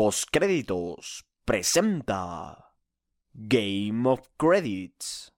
[0.00, 2.72] Postcréditos presenta
[3.34, 5.30] Game of Credits.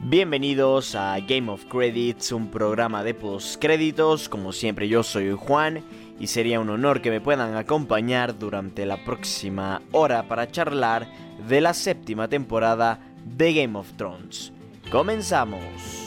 [0.00, 4.30] Bienvenidos a Game of Credits, un programa de postcréditos.
[4.30, 5.84] Como siempre, yo soy Juan
[6.18, 11.08] y sería un honor que me puedan acompañar durante la próxima hora para charlar
[11.48, 14.52] de la séptima temporada de Game of Thrones.
[14.90, 16.05] Comenzamos.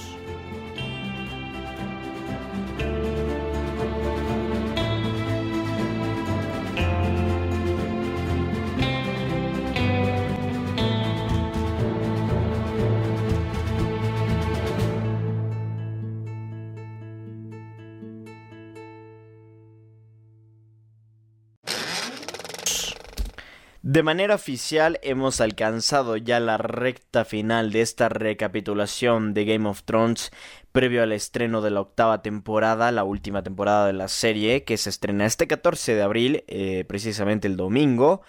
[23.92, 29.82] De manera oficial hemos alcanzado ya la recta final de esta recapitulación de Game of
[29.82, 30.30] Thrones
[30.72, 34.92] previo al estreno de la octava temporada, la última temporada de la serie, que se
[34.92, 38.22] estrena este 14 de abril, eh, precisamente el domingo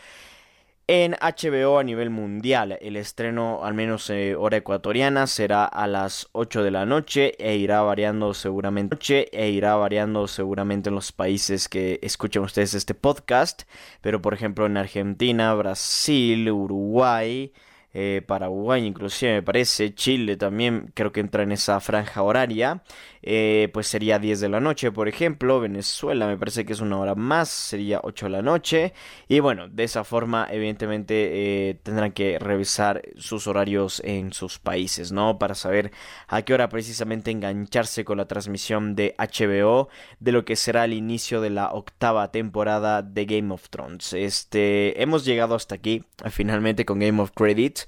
[0.92, 2.77] en HBO a nivel mundial.
[2.80, 7.55] El estreno, al menos eh, hora ecuatoriana, será a las 8 de la noche e
[7.55, 13.62] irá variando seguramente e irá variando seguramente en los países que escuchen ustedes este podcast.
[14.00, 17.52] Pero por ejemplo en Argentina, Brasil, Uruguay,
[17.92, 22.82] eh, Paraguay inclusive me parece, Chile también creo que entra en esa franja horaria.
[23.22, 25.60] Eh, pues sería 10 de la noche, por ejemplo.
[25.60, 28.94] Venezuela me parece que es una hora más, sería 8 de la noche.
[29.28, 35.12] Y bueno, de esa forma, evidentemente, eh, tendrán que revisar sus horarios en sus países,
[35.12, 35.38] ¿no?
[35.38, 35.92] Para saber
[36.28, 39.88] a qué hora precisamente engancharse con la transmisión de HBO
[40.19, 44.12] de lo que será el inicio de la octava temporada de Game of Thrones.
[44.12, 47.79] Este, hemos llegado hasta aquí, finalmente con Game of Credits.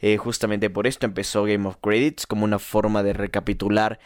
[0.00, 3.98] Eh, justamente por esto empezó Game of Credits como una forma de recapitular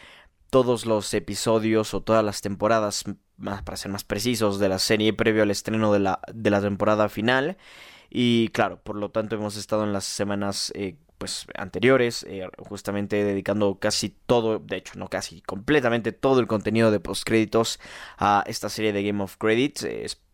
[0.49, 3.03] todos los episodios o todas las temporadas,
[3.37, 6.61] más, para ser más precisos, de la serie previo al estreno de la, de la
[6.61, 7.57] temporada final.
[8.09, 13.23] Y claro, por lo tanto hemos estado en las semanas eh, pues anteriores, eh, justamente
[13.23, 17.79] dedicando casi todo, de hecho no casi, completamente todo el contenido de postcréditos
[18.17, 19.83] a esta serie de Game of Credits.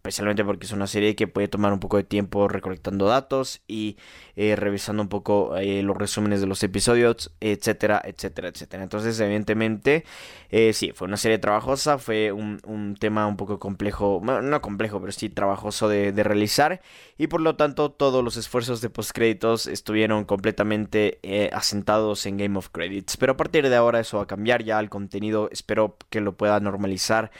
[0.02, 3.98] Especialmente porque es una serie que puede tomar un poco de tiempo recolectando datos y
[4.36, 8.82] eh, revisando un poco eh, los resúmenes de los episodios, etcétera, etcétera, etcétera.
[8.82, 10.04] Entonces, evidentemente,
[10.50, 15.12] eh, sí, fue una serie trabajosa, fue un, tema un poco complejo, no complejo, pero
[15.12, 16.82] sí trabajoso de, de, realizar
[17.20, 21.20] y por lo tanto todos los esfuerzos de postcréditos estuvieron completamente
[21.54, 23.18] asentados en Game of Credits.
[23.18, 26.34] Pero a partir de ahora eso va a cambiar, ya el contenido espero que lo
[26.34, 27.32] pueda normalizar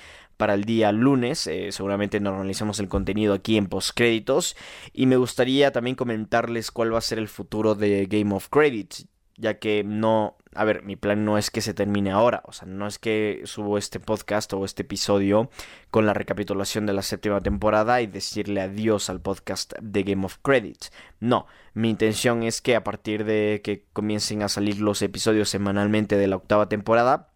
[0.42, 1.46] para el día lunes.
[1.46, 4.56] Eh, seguramente normalizamos el contenido aquí en postcréditos.
[4.92, 9.06] Y me gustaría también comentarles cuál va a ser el futuro de Game of Credits.
[9.38, 12.68] Ya que no, a ver, mi plan no es que se termine ahora, o sea,
[12.68, 15.52] no es que subo este podcast o este episodio
[15.92, 20.38] con la recapitulación de la séptima temporada y decirle adiós al podcast de Game of
[20.42, 20.92] Credits.
[21.20, 26.18] No, mi intención es que a partir de que comiencen a salir los episodios semanalmente
[26.18, 27.31] de la octava temporada,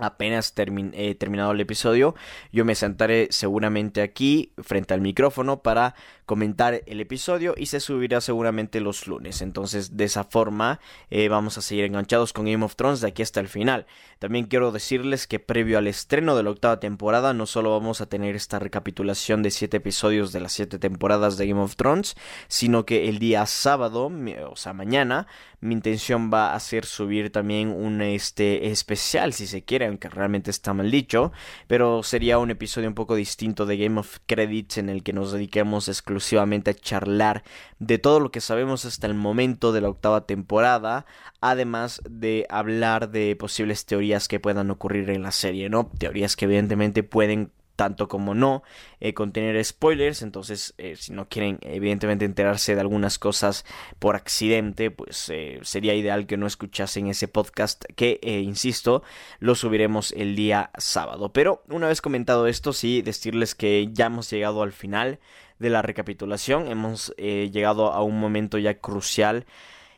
[0.00, 0.54] apenas
[0.92, 2.14] he terminado el episodio,
[2.52, 5.94] yo me sentaré seguramente aquí frente al micrófono para
[6.26, 9.42] comentar el episodio y se subirá seguramente los lunes.
[9.42, 10.78] Entonces, de esa forma,
[11.10, 13.86] eh, vamos a seguir enganchados con Game of Thrones de aquí hasta el final.
[14.20, 18.06] También quiero decirles que previo al estreno de la octava temporada, no solo vamos a
[18.06, 22.86] tener esta recapitulación de siete episodios de las siete temporadas de Game of Thrones, sino
[22.86, 24.12] que el día sábado,
[24.48, 25.26] o sea, mañana,
[25.60, 30.50] mi intención va a ser subir también un este especial, si se quiere, aunque realmente
[30.50, 31.32] está mal dicho,
[31.66, 35.32] pero sería un episodio un poco distinto de Game of Credits en el que nos
[35.32, 37.42] dediquemos exclusivamente a charlar
[37.78, 41.06] de todo lo que sabemos hasta el momento de la octava temporada,
[41.40, 45.90] además de hablar de posibles teorías que puedan ocurrir en la serie, ¿no?
[45.98, 48.62] Teorías que evidentemente pueden tanto como no
[49.00, 50.20] eh, contener spoilers.
[50.20, 53.64] Entonces, eh, si no quieren evidentemente enterarse de algunas cosas
[53.98, 59.02] por accidente, pues eh, sería ideal que no escuchasen ese podcast que, insisto,
[59.38, 61.32] lo subiremos el día sábado.
[61.32, 65.18] Pero una vez comentado esto, sí, decirles que ya hemos llegado al final
[65.58, 66.68] de la recapitulación.
[66.68, 69.46] Hemos llegado a un momento ya crucial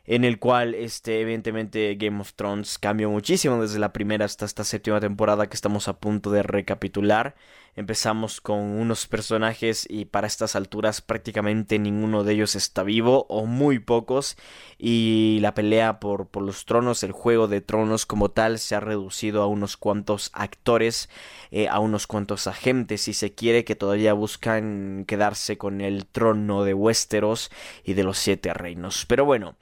[0.05, 4.65] en el cual este evidentemente Game of Thrones cambió muchísimo desde la primera hasta esta
[4.65, 7.35] séptima temporada que estamos a punto de recapitular
[7.75, 13.47] Empezamos con unos personajes y para estas alturas prácticamente ninguno de ellos está vivo o
[13.47, 14.37] muy pocos
[14.77, 18.81] y la pelea por, por los tronos, el juego de tronos como tal se ha
[18.81, 21.09] reducido a unos cuantos actores,
[21.51, 26.65] eh, a unos cuantos agentes si se quiere que todavía buscan quedarse con el trono
[26.65, 27.51] de Westeros
[27.85, 29.07] y de los siete reinos.
[29.07, 29.57] Pero bueno,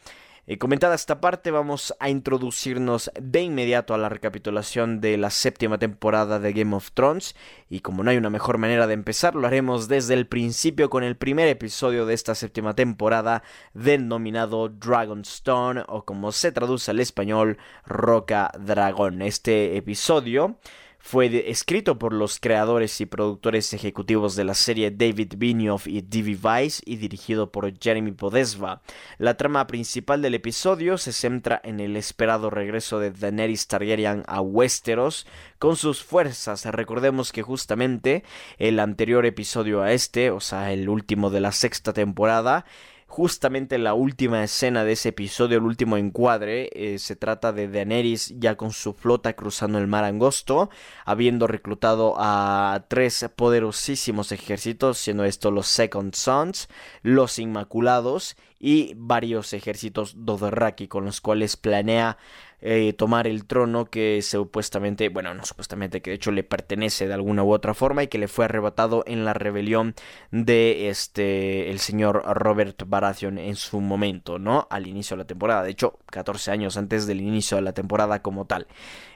[0.46, 5.78] eh, comentada esta parte, vamos a introducirnos de inmediato a la recapitulación de la séptima
[5.78, 7.36] temporada de Game of Thrones.
[7.68, 11.04] Y como no hay una mejor manera de empezar, lo haremos desde el principio con
[11.04, 13.42] el primer episodio de esta séptima temporada,
[13.74, 19.22] denominado Dragonstone, o como se traduce al español, Roca Dragón.
[19.22, 20.56] Este episodio
[21.02, 26.38] fue escrito por los creadores y productores ejecutivos de la serie David Benioff y D.V.
[26.42, 28.82] Weiss y dirigido por Jeremy Podesva.
[29.16, 34.42] La trama principal del episodio se centra en el esperado regreso de Daenerys Targaryen a
[34.42, 35.26] Westeros
[35.58, 36.66] con sus fuerzas.
[36.66, 38.22] Recordemos que justamente
[38.58, 42.66] el anterior episodio a este, o sea, el último de la sexta temporada,
[43.10, 48.32] justamente la última escena de ese episodio, el último encuadre, eh, se trata de Daenerys
[48.38, 50.70] ya con su flota cruzando el mar angosto,
[51.04, 56.68] habiendo reclutado a tres poderosísimos ejércitos, siendo estos los Second Sons,
[57.02, 62.16] los Inmaculados y varios ejércitos Dothraki con los cuales planea
[62.62, 67.14] eh, tomar el trono que supuestamente, bueno, no supuestamente, que de hecho le pertenece de
[67.14, 69.94] alguna u otra forma y que le fue arrebatado en la rebelión
[70.30, 74.66] de este, el señor Robert Baratheon en su momento, ¿no?
[74.70, 78.22] Al inicio de la temporada, de hecho, 14 años antes del inicio de la temporada
[78.22, 78.66] como tal.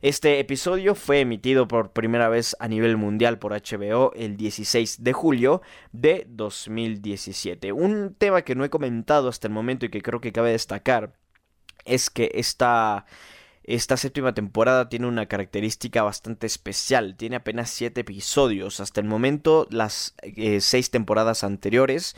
[0.03, 5.13] Este episodio fue emitido por primera vez a nivel mundial por HBO el 16 de
[5.13, 5.63] julio
[5.93, 7.73] de 2017.
[7.73, 11.15] Un tema que no he comentado hasta el momento y que creo que cabe destacar
[11.85, 13.05] es que esta
[13.67, 17.17] esta séptima temporada tiene una característica bastante especial.
[17.17, 18.79] Tiene apenas 7 episodios.
[18.79, 22.15] Hasta el momento, las 6 eh, temporadas anteriores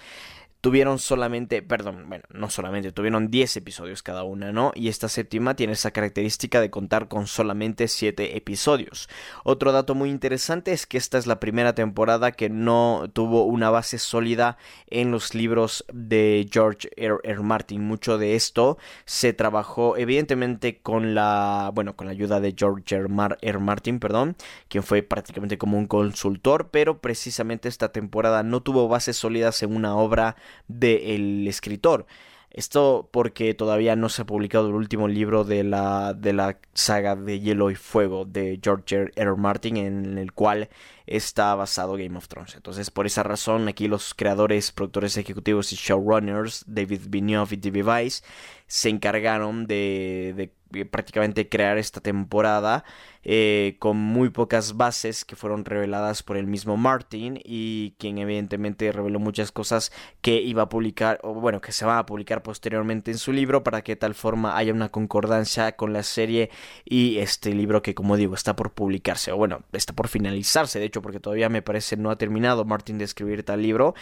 [0.67, 4.73] tuvieron solamente, perdón, bueno, no solamente, tuvieron 10 episodios cada una, ¿no?
[4.75, 9.09] Y esta séptima tiene esa característica de contar con solamente 7 episodios.
[9.45, 13.71] Otro dato muy interesante es que esta es la primera temporada que no tuvo una
[13.71, 14.59] base sólida
[14.89, 17.43] en los libros de George R.
[17.45, 17.87] Martin.
[17.87, 23.07] Mucho de esto se trabajó evidentemente con la, bueno, con la ayuda de George R.
[23.41, 23.59] R.
[23.61, 24.35] Martin, perdón,
[24.67, 29.77] quien fue prácticamente como un consultor, pero precisamente esta temporada no tuvo bases sólidas en
[29.77, 30.35] una obra
[30.69, 32.07] del escritor.
[32.51, 37.15] Esto porque todavía no se ha publicado el último libro de la, de la saga
[37.15, 39.13] de Hielo y Fuego de George R.
[39.15, 39.37] R.
[39.37, 40.71] Martin, en el cual
[41.07, 42.55] está basado Game of Thrones.
[42.55, 47.83] Entonces, por esa razón, aquí los creadores, productores ejecutivos y showrunners, David Benioff y D.B.
[47.83, 48.25] Weiss,
[48.67, 52.85] se encargaron de, de prácticamente crear esta temporada
[53.23, 58.93] eh, con muy pocas bases que fueron reveladas por el mismo Martin y quien evidentemente
[58.93, 63.11] reveló muchas cosas que iba a publicar o bueno que se va a publicar posteriormente
[63.11, 66.51] en su libro para que de tal forma haya una concordancia con la serie
[66.85, 70.85] y este libro que como digo está por publicarse o bueno está por finalizarse de
[70.85, 73.95] hecho porque todavía me parece no ha terminado Martin de escribir tal libro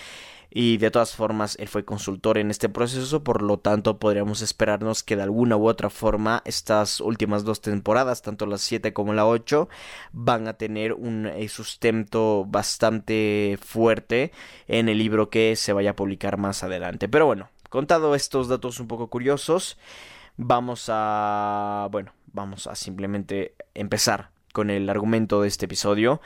[0.57, 5.03] y de todas formas él fue consultor en este proceso, por lo tanto podríamos esperarnos
[5.03, 9.27] que de alguna u otra forma estas últimas dos temporadas, tanto las 7 como la
[9.27, 9.69] 8,
[10.13, 14.31] van a tener un eh, sustento bastante fuerte
[14.69, 17.09] en el libro que se vaya a publicar más adelante.
[17.09, 19.77] Pero bueno, contado estos datos un poco curiosos,
[20.37, 26.21] vamos a, bueno, vamos a simplemente empezar con el argumento de este episodio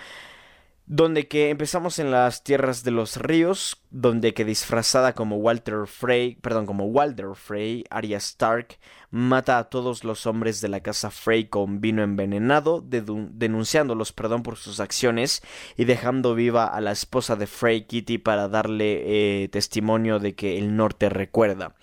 [0.89, 6.37] donde que empezamos en las tierras de los ríos, donde que disfrazada como Walter Frey,
[6.37, 8.79] perdón, como Walter Frey, Arya Stark
[9.11, 14.57] mata a todos los hombres de la casa Frey con vino envenenado, denunciándolos, perdón, por
[14.57, 15.43] sus acciones
[15.77, 20.57] y dejando viva a la esposa de Frey, Kitty, para darle eh, testimonio de que
[20.57, 21.75] el norte recuerda.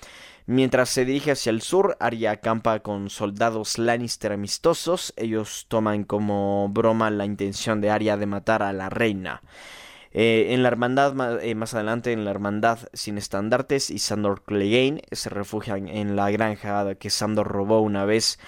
[0.47, 5.11] Mientras se dirige hacia el sur, Arya acampa con soldados Lannister amistosos.
[5.17, 9.41] Ellos toman como broma la intención de Arya de matar a la reina.
[10.11, 15.01] Eh, en la hermandad, eh, más adelante, en la hermandad sin estandartes y Sandor Clegane
[15.11, 18.39] se refugian en la granja que Sandor robó una vez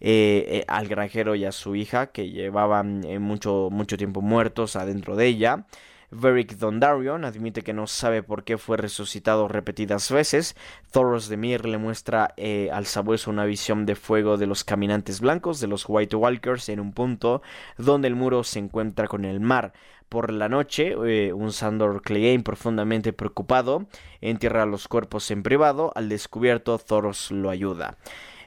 [0.00, 5.28] eh, al granjero y a su hija, que llevaban mucho, mucho tiempo muertos adentro de
[5.28, 5.66] ella.
[6.14, 10.56] Varric Dondarion admite que no sabe por qué fue resucitado repetidas veces.
[10.92, 15.20] Thoros de Mir le muestra eh, al sabueso una visión de fuego de los caminantes
[15.20, 17.42] blancos, de los White Walkers, en un punto
[17.76, 19.72] donde el muro se encuentra con el mar.
[20.08, 23.86] Por la noche, eh, un Sandor Clegane profundamente preocupado
[24.20, 25.92] entierra los cuerpos en privado.
[25.96, 27.98] Al descubierto, Thoros lo ayuda.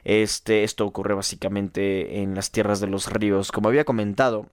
[0.04, 3.52] Este, esto ocurre básicamente en las tierras de los ríos.
[3.52, 4.46] Como había comentado,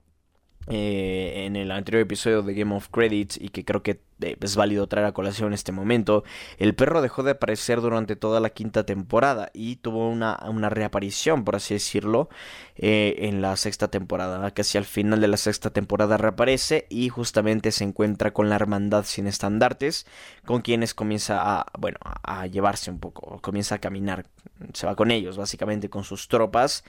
[0.68, 4.56] eh, en el anterior episodio de Game of Credits y que creo que eh, es
[4.56, 6.24] válido traer a colación en este momento,
[6.58, 10.38] el perro dejó de aparecer durante toda la quinta temporada y tuvo una,
[10.70, 12.30] reaparición, por así decirlo,
[12.78, 14.50] eh, en la sexta temporada.
[14.52, 19.06] Casi al final de la sexta temporada reaparece y justamente se encuentra con la hermandad
[19.06, 20.08] sin estandartes,
[20.46, 24.26] con quienes comienza a, bueno, a llevarse un poco, comienza a caminar,
[24.74, 26.84] se va con ellos, básicamente con sus tropas.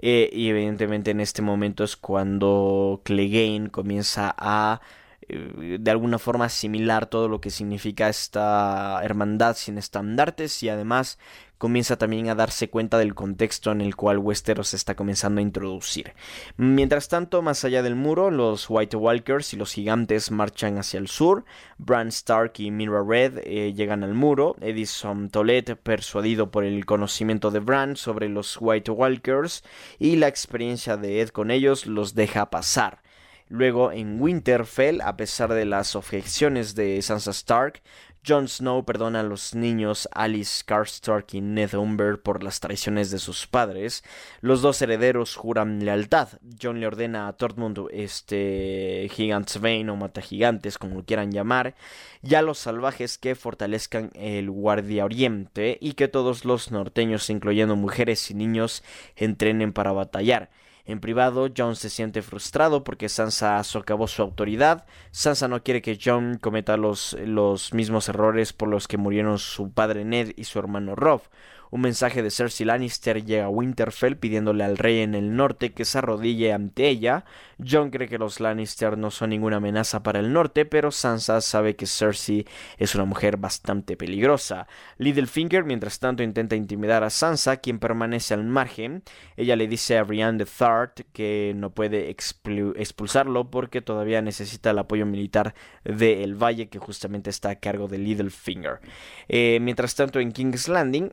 [0.00, 4.80] y evidentemente en este momento es cuando Clegane comienza a
[5.28, 11.18] eh, de alguna forma asimilar todo lo que significa esta hermandad sin estandartes y además
[11.58, 16.14] comienza también a darse cuenta del contexto en el cual Westeros está comenzando a introducir.
[16.56, 21.06] Mientras tanto, más allá del muro, los White Walkers y los gigantes marchan hacia el
[21.06, 21.44] sur.
[21.76, 24.56] Bran Stark y Mira Red eh, llegan al muro.
[24.62, 29.62] Edison Tolet, persuadido por el conocimiento de Bran sobre los White Walkers
[29.98, 33.02] y la experiencia de Ed con ellos, los deja pasar.
[33.50, 37.82] Luego en Winterfell, a pesar de las objeciones de Sansa Stark,
[38.24, 43.18] Jon Snow perdona a los niños Alice Karstark y Ned Umber por las traiciones de
[43.18, 44.04] sus padres.
[44.40, 46.28] Los dos herederos juran lealtad.
[46.62, 51.74] Jon le ordena a Tormund, este Gigantsbane o Matagigantes, como lo quieran llamar,
[52.22, 57.74] y a los salvajes que fortalezcan el Guardia Oriente y que todos los norteños, incluyendo
[57.74, 58.84] mujeres y niños,
[59.16, 60.50] entrenen para batallar.
[60.90, 64.86] En privado, Jon se siente frustrado porque Sansa socavó su autoridad.
[65.12, 69.70] Sansa no quiere que Jon cometa los, los mismos errores por los que murieron su
[69.70, 71.22] padre Ned y su hermano Robb.
[71.70, 75.84] Un mensaje de Cersei Lannister llega a Winterfell pidiéndole al rey en el norte que
[75.84, 77.24] se arrodille ante ella.
[77.64, 81.76] Jon cree que los Lannister no son ninguna amenaza para el norte, pero Sansa sabe
[81.76, 82.46] que Cersei
[82.78, 84.66] es una mujer bastante peligrosa.
[84.98, 89.04] Littlefinger, mientras tanto, intenta intimidar a Sansa, quien permanece al margen.
[89.36, 94.78] Ella le dice a Brienne de Thart que no puede expulsarlo porque todavía necesita el
[94.78, 98.80] apoyo militar de El Valle, que justamente está a cargo de Littlefinger.
[99.28, 101.12] Eh, mientras tanto, en King's Landing,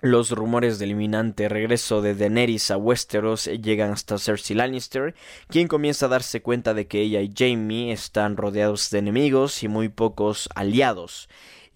[0.00, 5.14] los rumores del inminente regreso de Daenerys a Westeros llegan hasta Cersei Lannister,
[5.48, 9.68] quien comienza a darse cuenta de que ella y Jaime están rodeados de enemigos y
[9.68, 11.28] muy pocos aliados.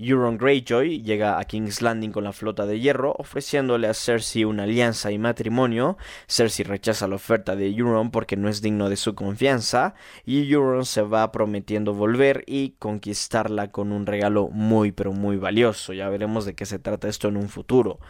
[0.02, 4.62] Euron Greyjoy llega a King's Landing con la flota de hierro, ofreciéndole a Cersei una
[4.62, 5.99] alianza y matrimonio.
[6.26, 10.87] Cersei rechaza la oferta de Euron porque no es digno de su confianza, y Euron
[10.87, 15.92] se va prometiendo volver y conquistarla con un regalo muy pero muy valioso.
[15.92, 18.00] Ya veremos de qué se trata esto en un futuro.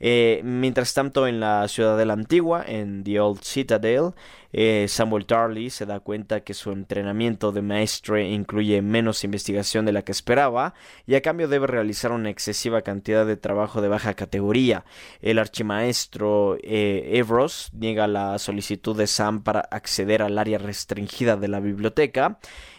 [0.00, 4.12] Eh, mientras tanto, en la ciudad de la antigua, en The Old Citadel,
[4.52, 9.92] eh, Samuel Tarly se da cuenta que su entrenamiento de maestre incluye menos investigación de
[9.92, 10.72] la que esperaba
[11.06, 14.84] y a cambio debe realizar una excesiva cantidad de trabajo de baja categoría.
[15.20, 21.48] El archimaestro eh, Evros niega la solicitud de Sam para acceder al área restringida de
[21.48, 22.38] la biblioteca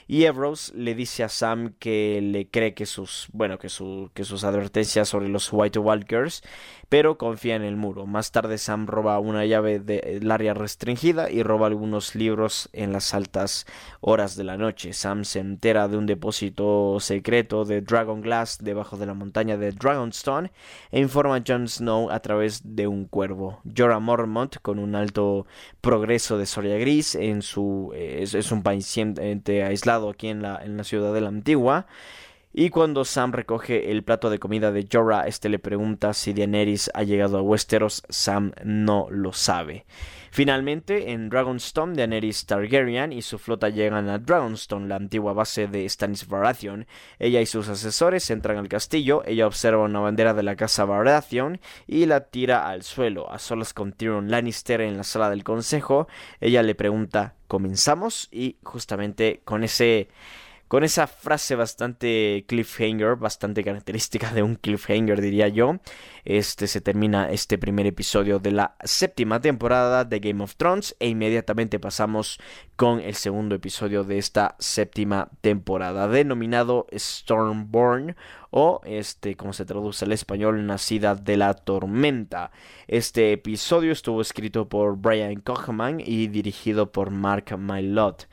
[0.10, 3.68] y Evros le dice a Sam que le cree que sus, bueno, que,
[4.16, 6.42] que sus advertencias sobre los White Walkers,
[6.90, 8.08] pero confía en el muro.
[8.08, 13.14] Más tarde Sam roba una llave del área restringida y roba algunos libros en las
[13.14, 13.68] altas
[14.02, 14.94] horas de la noche.
[14.94, 19.74] Sam se entera de un depósito secreto de Dragon Glass debajo de la montaña de
[19.74, 20.52] Dragonstone
[20.90, 23.62] e informa a Jon Snow a través de un cuervo.
[23.78, 25.46] Jorah Mormont, con un alto
[25.82, 30.64] progreso de Soria Gris, en su, eh, es, es un paciente aislado aquí en la,
[30.64, 31.88] en la ciudad de la antigua.
[32.54, 36.90] Y cuando Sam recoge el plato de comida de Jorah, este le pregunta si Daenerys
[36.94, 38.04] ha llegado a Westeros.
[38.10, 39.86] Sam no lo sabe.
[40.40, 45.90] Finalmente, en Dragonstone, Daenerys Targaryen y su flota llegan a Dragonstone, la antigua base de
[45.90, 46.88] Stannis Baratheon.
[47.20, 49.22] Ella y sus asesores entran al castillo.
[49.26, 53.30] Ella observa una bandera de la casa Baratheon y la tira al suelo.
[53.30, 56.08] A solas con Tyrion Lannister en la sala del consejo,
[56.40, 60.08] ella le pregunta comenzamos y justamente con ese
[60.70, 65.80] con esa frase bastante cliffhanger, bastante característica de un cliffhanger diría yo,
[66.26, 71.08] este se termina este primer episodio de la séptima temporada de Game of Thrones e
[71.08, 72.40] inmediatamente pasamos
[72.76, 78.16] con el segundo episodio de esta séptima temporada denominado Stormborn
[78.52, 82.52] o este como se traduce al español nacida de la tormenta.
[82.88, 88.28] Este episodio estuvo escrito por Brian Kochman y dirigido por Mark Mylott.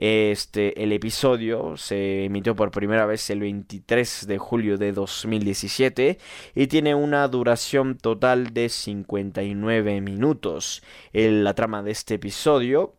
[0.00, 6.18] Este, el episodio se emitió por primera vez el 23 de julio de 2017
[6.54, 10.82] y tiene una duración total de 59 minutos.
[11.12, 12.94] la trama de este episodio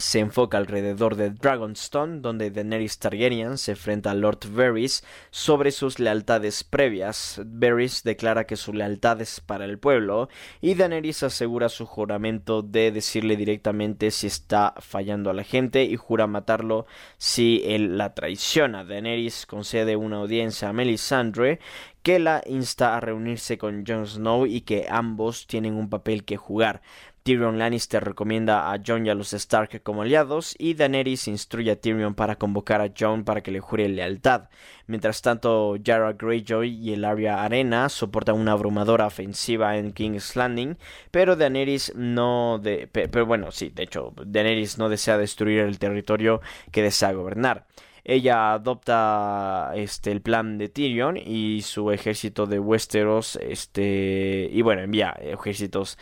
[0.00, 5.98] se enfoca alrededor de Dragonstone, donde Daenerys Targaryen se enfrenta a Lord Varys sobre sus
[5.98, 7.40] lealtades previas.
[7.44, 10.30] Varys declara que su lealtad es para el pueblo
[10.62, 15.96] y Daenerys asegura su juramento de decirle directamente si está fallando a la gente y
[15.96, 16.86] jura matarlo
[17.18, 18.84] si él la traiciona.
[18.84, 21.60] Daenerys concede una audiencia a Melisandre
[22.02, 26.36] que la insta a reunirse con Jon Snow y que ambos tienen un papel que
[26.36, 26.80] jugar.
[27.22, 31.80] Tyrion Lannister recomienda a Jon y a los Stark como aliados y Daenerys instruye a
[31.80, 34.48] Tyrion para convocar a Jon para que le jure lealtad.
[34.86, 40.76] Mientras tanto, Yara Greyjoy y el Arya Arena soportan una abrumadora ofensiva en King's Landing,
[41.10, 46.40] pero Daenerys no de, pero bueno, sí, de hecho, Daenerys no desea destruir el territorio
[46.72, 47.66] que desea gobernar
[48.04, 54.82] ella adopta este el plan de Tyrion y su ejército de Westeros este y bueno
[54.82, 55.98] envía ejércitos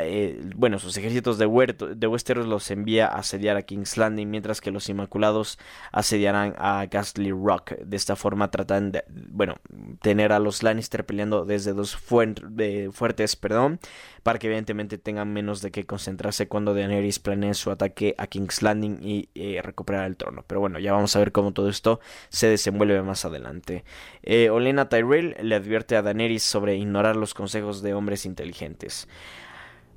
[0.00, 1.46] eh, bueno, sus ejércitos de,
[1.96, 5.58] de Westeros los envía a asediar a King's Landing, mientras que los Inmaculados
[5.92, 7.72] asediarán a Ghastly Rock.
[7.78, 9.56] De esta forma tratan de, bueno,
[10.02, 13.80] tener a los Lannister peleando desde dos fuertes, perdón,
[14.22, 18.62] para que evidentemente tengan menos de qué concentrarse cuando Daenerys planee su ataque a King's
[18.62, 20.44] Landing y eh, recuperar el trono.
[20.46, 23.84] Pero bueno, ya vamos a ver cómo todo esto se desenvuelve más adelante.
[24.22, 29.08] Eh, Olena Tyrell le advierte a Daenerys sobre ignorar los consejos de hombres inteligentes.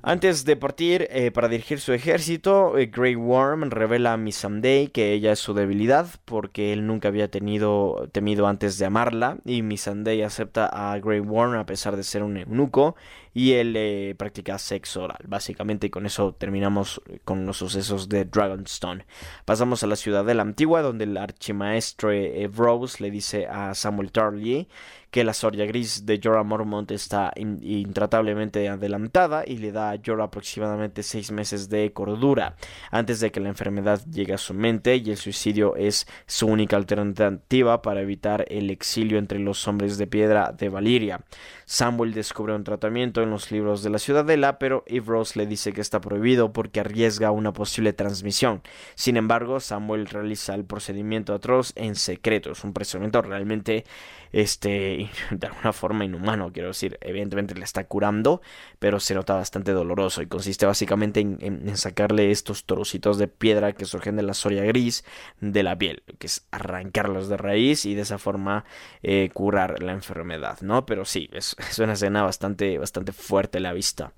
[0.02, 5.12] Antes de partir eh, para dirigir su ejército, eh, Grey Worm revela a Missandei que
[5.12, 10.22] ella es su debilidad porque él nunca había tenido temido antes de amarla y Missandei
[10.22, 12.96] acepta a Grey Worm a pesar de ser un eunuco
[13.34, 15.20] y él eh, practica sexo oral.
[15.28, 19.04] Básicamente y con eso terminamos con los sucesos de Dragonstone.
[19.44, 24.12] Pasamos a la ciudad de la antigua donde el archimaestre Rose le dice a Samuel
[24.12, 24.66] Tarly
[25.10, 30.24] que la Soria Gris de Jorah Mormont está intratablemente adelantada y le da a Jorah
[30.24, 32.56] aproximadamente seis meses de cordura
[32.90, 36.76] antes de que la enfermedad llegue a su mente y el suicidio es su única
[36.76, 41.20] alternativa para evitar el exilio entre los hombres de piedra de Valiria.
[41.64, 45.72] Samuel descubre un tratamiento en los libros de la ciudadela, pero Eve Rose le dice
[45.72, 48.62] que está prohibido porque arriesga una posible transmisión.
[48.94, 52.52] Sin embargo, Samuel realiza el procedimiento atroz en secreto.
[52.52, 53.84] Es un procedimiento realmente
[54.32, 58.40] este, de alguna forma inhumano, quiero decir, evidentemente le está curando,
[58.78, 63.84] pero se nota bastante doloroso y consiste básicamente en, sacarle estos trocitos de piedra que
[63.84, 65.04] surgen de la soria gris
[65.40, 68.64] de la piel, que es arrancarlos de raíz y de esa forma
[69.02, 70.86] eh, curar la enfermedad, ¿no?
[70.86, 74.12] Pero sí, es, una escena bastante, bastante fuerte la vista.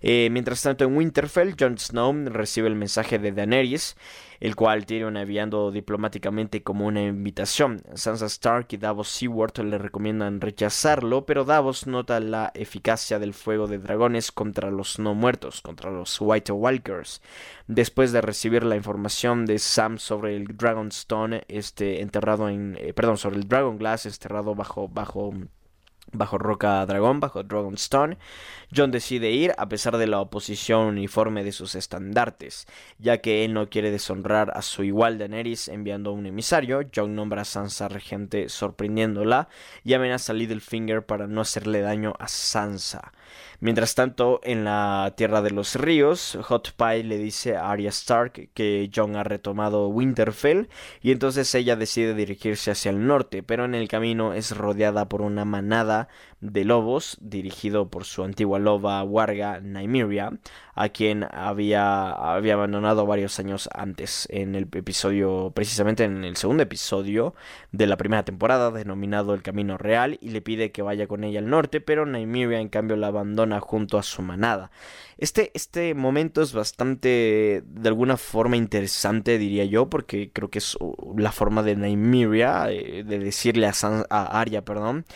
[0.00, 3.96] Eh, mientras tanto, en Winterfell, Jon Snow recibe el mensaje de Daenerys
[4.40, 7.82] el cual Tyrion enviando diplomáticamente como una invitación.
[7.94, 13.66] Sansa Stark y Davos Seaworth le recomiendan rechazarlo, pero Davos nota la eficacia del fuego
[13.66, 17.22] de dragones contra los no muertos, contra los White Walkers.
[17.66, 23.18] Después de recibir la información de Sam sobre el Dragonstone, este enterrado en, eh, perdón,
[23.18, 25.32] sobre el Dragon Glass enterrado bajo bajo
[26.12, 28.18] bajo Roca Dragón, bajo Dragonstone,
[28.74, 32.66] John decide ir a pesar de la oposición uniforme de sus estandartes,
[32.98, 37.42] ya que él no quiere deshonrar a su igual Daenerys enviando un emisario, John nombra
[37.42, 39.48] a Sansa regente sorprendiéndola
[39.84, 43.12] y amenaza a Littlefinger para no hacerle daño a Sansa.
[43.60, 48.50] Mientras tanto, en la Tierra de los Ríos, Hot Pie le dice a Arya Stark
[48.52, 50.68] que Jon ha retomado Winterfell
[51.00, 55.22] y entonces ella decide dirigirse hacia el norte, pero en el camino es rodeada por
[55.22, 55.95] una manada
[56.40, 60.32] de lobos dirigido por su antigua loba Warga Nymeria,
[60.74, 66.62] a quien había, había abandonado varios años antes en el episodio, precisamente en el segundo
[66.62, 67.34] episodio
[67.72, 71.38] de la primera temporada, denominado El Camino Real, y le pide que vaya con ella
[71.38, 74.70] al norte, pero Nymeria en cambio la abandona junto a su manada.
[75.18, 80.76] Este, este momento es bastante, de alguna forma, interesante, diría yo, porque creo que es
[81.16, 83.72] la forma de Nymeria eh, de decirle a,
[84.10, 85.06] a Arya, perdón,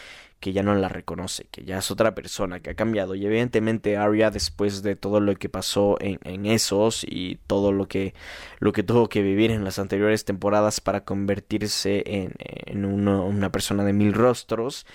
[0.40, 3.14] que ya no la reconoce, que ya es otra persona, que ha cambiado.
[3.14, 8.14] Y evidentemente Arya, después de todo lo que pasó en, esos y todo lo que,
[8.58, 13.84] lo que tuvo que vivir en las anteriores temporadas para convertirse en, en una persona
[13.84, 14.86] de mil rostros,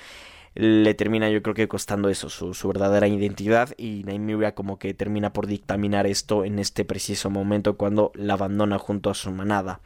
[0.55, 4.93] le termina yo creo que costando eso, su, su verdadera identidad y Nymeria como que
[4.93, 9.81] termina por dictaminar esto en este preciso momento cuando la abandona junto a su manada.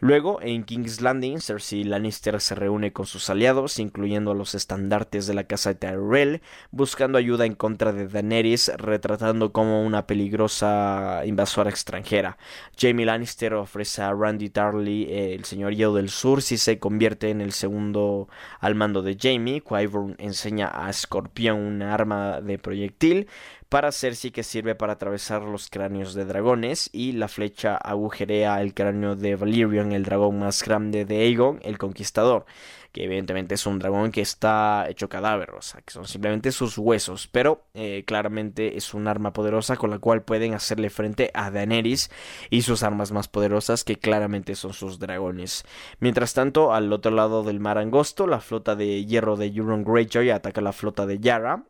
[0.00, 5.26] Luego, en King's Landing, Cersei Lannister se reúne con sus aliados, incluyendo a los estandartes
[5.26, 11.22] de la casa de Tyrell, buscando ayuda en contra de Daenerys, retratando como una peligrosa
[11.26, 12.38] invasora extranjera.
[12.78, 17.40] Jamie Lannister ofrece a Randy Tarly eh, el señorío del sur si se convierte en
[17.40, 18.28] el segundo
[18.60, 19.62] al mando de Jamie.
[19.62, 23.26] Qyburn enseña a Scorpion una arma de proyectil,
[23.68, 28.74] para Cersei que sirve para atravesar los cráneos de dragones y la flecha agujerea el
[28.74, 32.46] cráneo de Valyrian, el dragón más grande de Aegon, el conquistador
[32.92, 36.78] que evidentemente es un dragón que está hecho cadáver, o sea, que son simplemente sus
[36.78, 41.50] huesos, pero eh, claramente es un arma poderosa con la cual pueden hacerle frente a
[41.50, 42.10] Daenerys
[42.50, 45.64] y sus armas más poderosas, que claramente son sus dragones.
[46.00, 50.30] Mientras tanto, al otro lado del mar angosto, la flota de hierro de Euron Greyjoy
[50.30, 51.64] ataca la flota de Yara.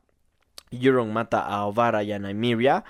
[0.71, 2.85] Euron mata a Ovara y a Nymeria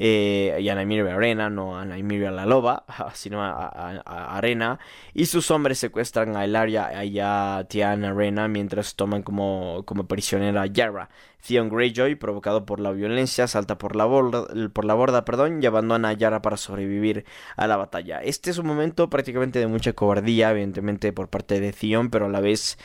[0.00, 4.78] eh, y a Naimiria Arena, no a Naimiria la loba, sino a, Arena,
[5.12, 10.62] y sus hombres secuestran a Elaria y a Tiana Arena mientras toman como, como prisionera
[10.62, 11.08] a Yara.
[11.46, 15.66] Theon Greyjoy, provocado por la violencia, salta por la borda, por la borda perdón, y
[15.66, 17.24] abandona a Yara para sobrevivir
[17.56, 18.20] a la batalla.
[18.20, 22.28] Este es un momento prácticamente de mucha cobardía, evidentemente por parte de Theon, pero a
[22.28, 22.78] la vez,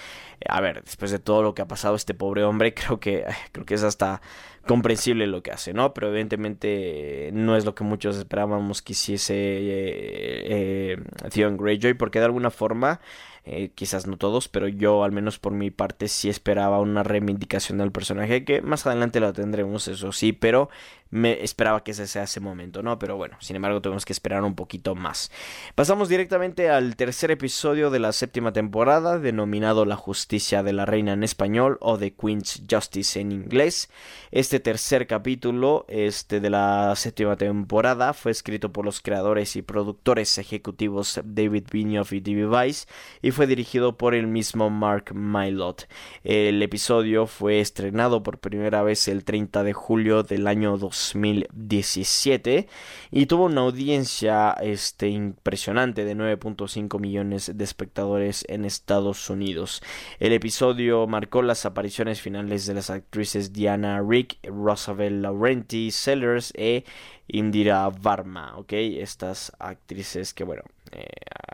[0.47, 3.65] a ver, después de todo lo que ha pasado este pobre hombre, creo que, creo
[3.65, 4.21] que es hasta
[4.67, 5.93] comprensible lo que hace, ¿no?
[5.93, 10.97] Pero evidentemente no es lo que muchos esperábamos que hiciese eh, eh,
[11.31, 13.01] Theon Greyjoy, porque de alguna forma
[13.45, 17.77] eh, quizás no todos, pero yo al menos por mi parte sí esperaba una reivindicación
[17.77, 20.69] del personaje, que más adelante lo tendremos, eso sí, pero
[21.13, 22.97] me esperaba que ese sea ese momento, ¿no?
[22.97, 25.31] Pero bueno, sin embargo tenemos que esperar un poquito más.
[25.75, 31.13] Pasamos directamente al tercer episodio de la séptima temporada, denominado La Justicia de la Reina
[31.13, 33.91] en español o The Queen's Justice en inglés.
[34.31, 40.39] Este tercer capítulo este, de la séptima temporada fue escrito por los creadores y productores
[40.39, 42.47] ejecutivos David Benioff y D.B.
[42.47, 42.87] Weiss
[43.21, 45.83] y fue dirigido por el mismo Mark Mylott.
[46.23, 52.67] El episodio fue estrenado por primera vez el 30 de julio del año 2000 2017
[53.11, 59.81] y tuvo una audiencia este, impresionante de 9.5 millones de espectadores en Estados Unidos.
[60.19, 66.83] El episodio marcó las apariciones finales de las actrices Diana Rick, Rosabel Laurenti Sellers e
[67.27, 68.55] Indira Varma.
[68.69, 71.07] Estas actrices que, bueno, eh,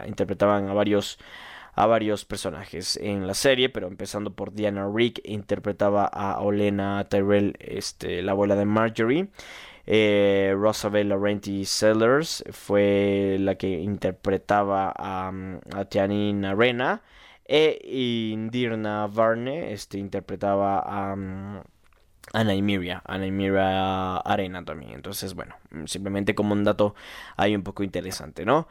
[0.07, 1.19] interpretaban a varios
[1.79, 7.55] a varios personajes en la serie, pero empezando por Diana Rick, interpretaba a Olena Tyrell,
[7.59, 9.29] este, la abuela de Marjorie.
[9.85, 15.31] Eh, Rosabel Laurenti Sellers fue la que interpretaba a,
[15.73, 17.01] a Tianine Arena.
[17.45, 17.79] E
[18.33, 21.15] Indirna Varne este, interpretaba a,
[22.33, 24.91] a Nymeria, Arena también.
[24.91, 26.93] Entonces, bueno, simplemente como un dato
[27.37, 28.67] ahí un poco interesante, ¿no?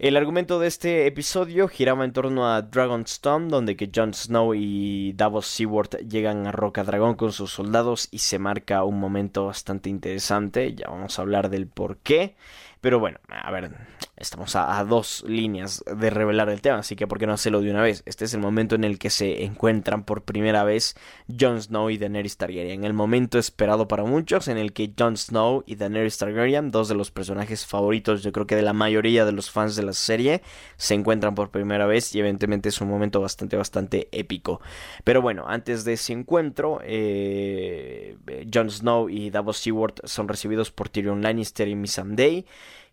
[0.00, 5.12] El argumento de este episodio giraba en torno a Dragonstone, donde que Jon Snow y
[5.14, 9.90] Davos Seaworth llegan a Roca Dragón con sus soldados y se marca un momento bastante
[9.90, 10.72] interesante.
[10.76, 12.36] Ya vamos a hablar del por qué.
[12.80, 13.70] Pero bueno, a ver,
[14.16, 17.70] estamos a, dos líneas de revelar el tema, así que ¿por qué no hacerlo de
[17.70, 18.02] una vez?
[18.06, 20.96] Este es el momento en el que se encuentran por primera vez
[21.28, 22.84] Jon Snow y Daenerys Targaryen.
[22.84, 26.94] El momento esperado para muchos en el que Jon Snow y Daenerys Targaryen, dos de
[26.94, 30.42] los personajes favoritos yo creo que de la mayoría de los fans de la serie,
[30.76, 34.60] se encuentran por primera vez y evidentemente es un momento bastante, bastante épico.
[35.04, 38.16] Pero bueno, antes de ese encuentro, eh,
[38.52, 42.46] Jon Snow y Davos Seaworth son recibidos por Tyrion Lannister y Missandei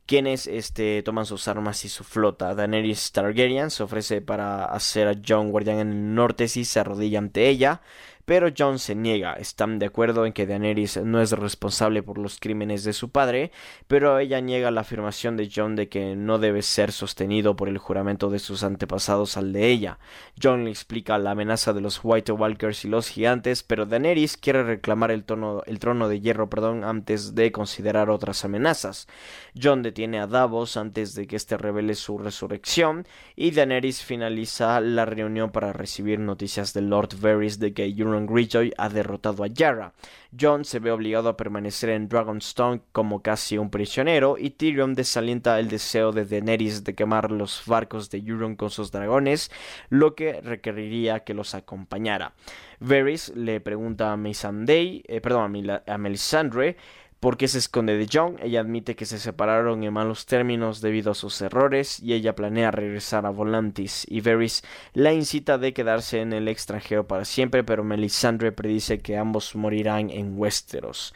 [0.06, 2.54] quienes este, toman sus armas y su flota.
[2.56, 7.20] Daenerys Targaryen se ofrece para hacer a Jon guardián en el norte si se arrodilla
[7.20, 7.82] ante ella
[8.26, 9.34] pero Jon se niega.
[9.34, 13.52] Están de acuerdo en que Daenerys no es responsable por los crímenes de su padre,
[13.88, 17.78] pero ella niega la afirmación de Jon de que no debe ser sostenido por el
[17.78, 20.00] juramento de sus antepasados al de ella.
[20.42, 24.64] Jon le explica la amenaza de los White Walkers y los gigantes, pero Daenerys quiere
[24.64, 25.26] reclamar el,
[25.66, 29.08] el trono de hierro perdón, antes de considerar otras amenazas.
[29.62, 35.06] Jon detiene a Davos antes de que éste revele su resurrección y Daenerys finaliza la
[35.06, 39.94] reunión para recibir noticias de Lord Varys de que Greyjoy ha derrotado a Yara.
[40.38, 45.60] Jon se ve obligado a permanecer en Dragonstone como casi un prisionero y Tyrion desalienta
[45.60, 49.52] el deseo de Daenerys de quemar los barcos de Euron con sus dragones,
[49.90, 52.34] lo que requeriría que los acompañara.
[52.80, 56.78] Varys le pregunta a eh, a Melisandre
[57.26, 58.38] ¿Por qué se esconde de John?
[58.40, 62.70] Ella admite que se separaron en malos términos debido a sus errores y ella planea
[62.70, 64.06] regresar a Volantis.
[64.08, 64.62] Y Varys
[64.94, 70.12] la incita de quedarse en el extranjero para siempre, pero Melisandre predice que ambos morirán
[70.12, 71.16] en Westeros.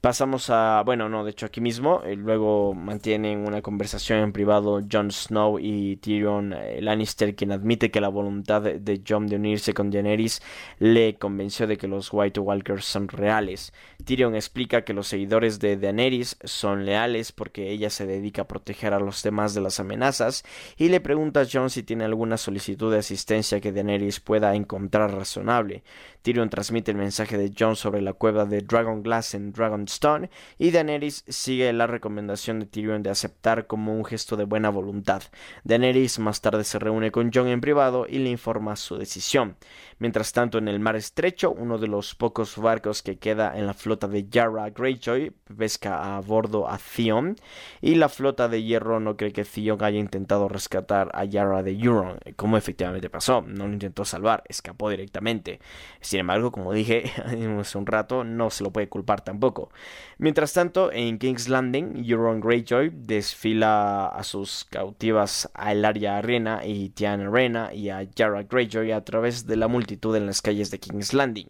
[0.00, 4.80] Pasamos a, bueno, no, de hecho aquí mismo, eh, luego mantienen una conversación en privado
[4.88, 9.74] Jon Snow y Tyrion eh, Lannister, quien admite que la voluntad de Jon de unirse
[9.74, 10.40] con Daenerys
[10.78, 13.72] le convenció de que los White Walkers son reales.
[14.04, 18.94] Tyrion explica que los seguidores de Daenerys son leales porque ella se dedica a proteger
[18.94, 20.44] a los demás de las amenazas
[20.76, 25.12] y le pregunta a Jon si tiene alguna solicitud de asistencia que Daenerys pueda encontrar
[25.12, 25.82] razonable.
[26.22, 29.52] Tyrion transmite el mensaje de Jon sobre la cueva de Dragon Glass en
[29.98, 34.70] Dragonstone y Daenerys sigue la recomendación de Tyrion de aceptar como un gesto de buena
[34.70, 35.22] voluntad.
[35.64, 39.56] Daenerys más tarde se reúne con Jon en privado y le informa su decisión.
[40.00, 43.74] Mientras tanto, en el mar estrecho, uno de los pocos barcos que queda en la
[43.74, 47.34] flota de Yara Greyjoy pesca a bordo a Theon
[47.80, 51.72] y la flota de hierro no cree que Theon haya intentado rescatar a Yara de
[51.72, 55.58] Euron, como efectivamente pasó, no lo intentó salvar, escapó directamente.
[56.00, 57.10] Sin embargo, como dije
[57.58, 59.70] hace un rato, no se lo puede culpar tampoco.
[60.18, 66.90] Mientras tanto, en King's Landing, Euron Greyjoy desfila a sus cautivas a Elaria Arena y
[66.90, 70.78] Tiana Arena y a Yara Greyjoy a través de la multitud en las calles de
[70.78, 71.48] King's Landing.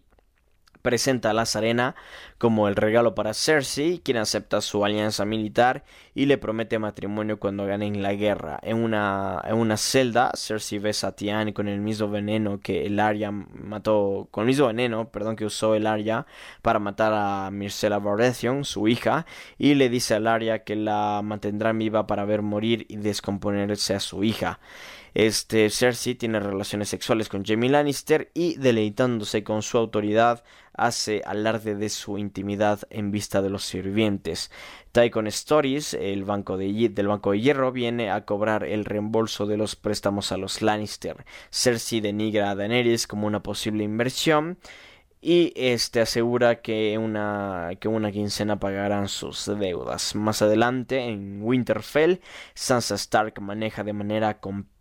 [0.81, 1.95] Presenta a la Sarena
[2.37, 5.83] como el regalo para Cersei, quien acepta su alianza militar
[6.15, 8.59] y le promete matrimonio cuando ganen la guerra.
[8.63, 12.97] En una, en una celda, Cersei besa a Tian con el mismo veneno que el
[12.97, 16.25] Arya mató, con el mismo veneno, perdón, que usó el Arya
[16.61, 19.25] para matar a Myrcella Baratheon, su hija,
[19.57, 23.99] y le dice a Arya que la mantendrá viva para ver morir y descomponerse a
[23.99, 24.61] su hija.
[25.13, 30.43] Este Cersei tiene relaciones sexuales con Jaime Lannister y deleitándose con su autoridad
[30.73, 34.49] hace alarde de su intimidad en vista de los sirvientes.
[34.91, 39.57] Tycoon Stories, el banco de, del Banco de Hierro, viene a cobrar el reembolso de
[39.57, 41.25] los préstamos a los Lannister.
[41.51, 44.57] Cersei denigra a Daenerys como una posible inversión
[45.21, 50.15] y este asegura que una, que una quincena pagarán sus deudas.
[50.15, 52.21] Más adelante, en Winterfell,
[52.53, 54.39] Sansa Stark maneja de manera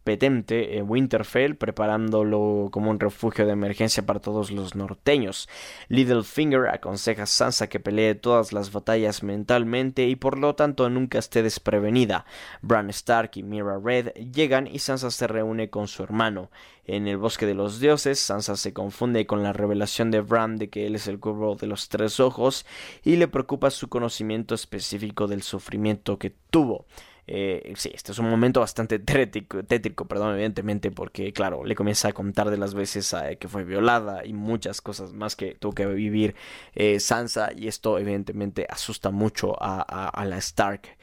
[0.09, 5.51] competente Winterfell, preparándolo como un refugio de emergencia para todos los norteños.
[5.88, 11.18] Littlefinger aconseja a Sansa que pelee todas las batallas mentalmente y por lo tanto nunca
[11.18, 12.25] esté desprevenida.
[12.62, 16.51] Bran Stark y Mira Red llegan y Sansa se reúne con su hermano.
[16.87, 20.71] En el bosque de los dioses, Sansa se confunde con la revelación de Bran de
[20.71, 22.64] que él es el cuervo de los tres ojos
[23.05, 26.87] y le preocupa su conocimiento específico del sufrimiento que tuvo.
[27.31, 28.99] Eh, sí, este es un momento bastante
[29.69, 33.64] tétrico, perdón, evidentemente, porque, claro, le comienza a contar de las veces eh, que fue
[33.64, 36.35] violada y muchas cosas más que tuvo que vivir
[36.75, 40.97] eh, Sansa, y esto, evidentemente, asusta mucho a, a la Stark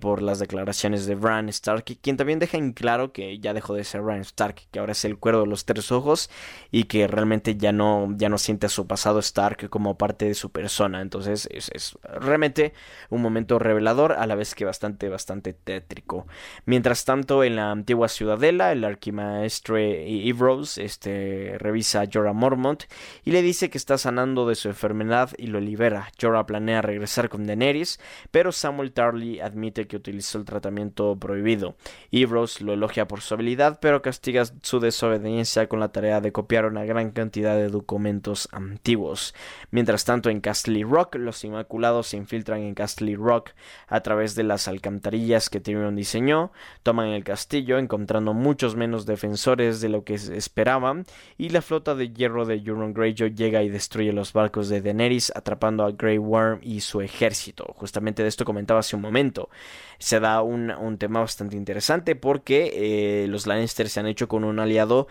[0.00, 3.84] por las declaraciones de Bran Stark, quien también deja en claro que ya dejó de
[3.84, 6.28] ser Bran Stark, que ahora es el cuero de los tres ojos
[6.72, 10.34] y que realmente ya no, ya no siente a su pasado Stark como parte de
[10.34, 11.00] su persona.
[11.00, 12.72] Entonces es, realmente
[13.10, 16.26] un momento revelador, a la vez que bastante, bastante tétrico.
[16.64, 22.84] Mientras tanto, en la antigua ciudadela, el arquimaestre Evros este, revisa a Jorah Mormont
[23.24, 26.10] y le dice que está sanando de su enfermedad y lo libera.
[26.20, 31.76] Jorah planea regresar con Daenerys, pero Samuel Tarly admite que utilizó el tratamiento prohibido.
[32.10, 36.64] Evros lo elogia por su habilidad, pero castiga su desobediencia con la tarea de copiar
[36.64, 39.34] una gran cantidad de documentos antiguos.
[39.70, 43.50] Mientras tanto, en Castle Rock, los Inmaculados se infiltran en Castle Rock
[43.86, 49.80] a través de las alcantarillas que Tyrion diseñó, toman el castillo, encontrando muchos menos defensores
[49.80, 51.04] de lo que esperaban,
[51.36, 55.32] y la flota de hierro de Euron Greyjoy llega y destruye los barcos de Daenerys,
[55.34, 57.74] atrapando a Grey Worm y su ejército.
[57.76, 59.49] Justamente de esto comentaba hace un momento
[59.98, 64.58] se da un, tema bastante interesante porque eh, los Lannister se han hecho con un
[64.58, 65.08] aliado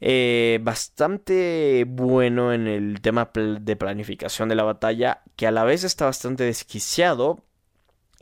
[0.00, 5.84] eh, bastante bueno en el tema de planificación de la batalla, que a la vez
[5.84, 7.42] está bastante desquiciado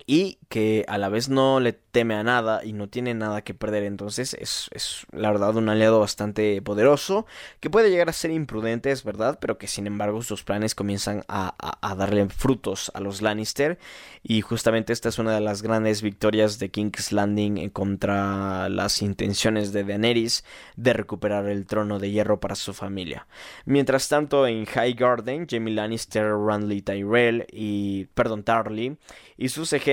[0.06, 3.54] y que a la vez no le teme a nada y no tiene nada que
[3.54, 3.84] perder.
[3.84, 7.26] Entonces es, es, la verdad un aliado bastante poderoso
[7.60, 11.24] que puede llegar a ser imprudente, es verdad, pero que sin embargo sus planes comienzan
[11.28, 13.78] a, a, darle frutos a los Lannister.
[14.22, 19.72] Y justamente esta es una de las grandes victorias de King's Landing contra las intenciones
[19.72, 20.44] de Daenerys
[20.76, 23.26] de recuperar el trono de hierro para su familia.
[23.64, 28.96] Mientras tanto, en High Garden, Jamie Lannister, Randley Tyrell y, perdón, Tarly
[29.36, 29.83] y sus ejércitos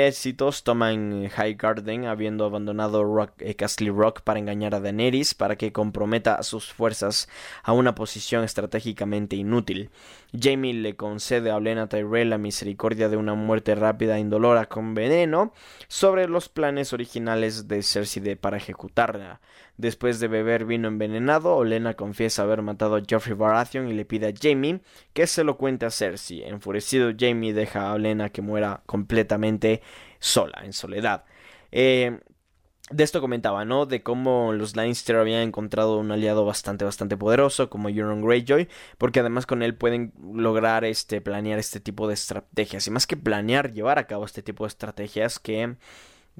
[0.63, 3.05] toman High Garden habiendo abandonado
[3.39, 7.27] eh, Castle Rock para engañar a Daenerys para que comprometa a sus fuerzas
[7.63, 9.89] a una posición estratégicamente inútil.
[10.39, 14.93] Jamie le concede a Olenna Tyrell la misericordia de una muerte rápida e indolora con
[14.93, 15.53] veneno
[15.87, 19.41] sobre los planes originales de Cersei para ejecutarla.
[19.81, 24.27] Después de beber vino envenenado, Olena confiesa haber matado a Joffrey Baratheon y le pide
[24.27, 24.81] a Jamie
[25.13, 26.43] que se lo cuente a Cersei.
[26.43, 29.80] Enfurecido, Jamie deja a Olena que muera completamente
[30.21, 31.25] sola, en soledad.
[31.73, 32.19] Eh,
[32.91, 33.85] de esto comentaba, ¿no?
[33.85, 39.21] De cómo los Lannister habían encontrado un aliado bastante, bastante poderoso como Euron Greyjoy, porque
[39.21, 43.71] además con él pueden lograr este, planear este tipo de estrategias, y más que planear,
[43.71, 45.75] llevar a cabo este tipo de estrategias que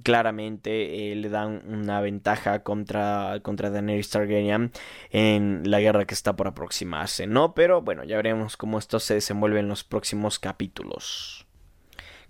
[0.03, 4.71] claramente eh, le dan una ventaja contra, contra Daenerys Targaryen
[5.11, 7.53] en la guerra que está por aproximarse, ¿no?
[7.53, 11.45] Pero bueno, ya veremos cómo esto se desenvuelve en los próximos capítulos.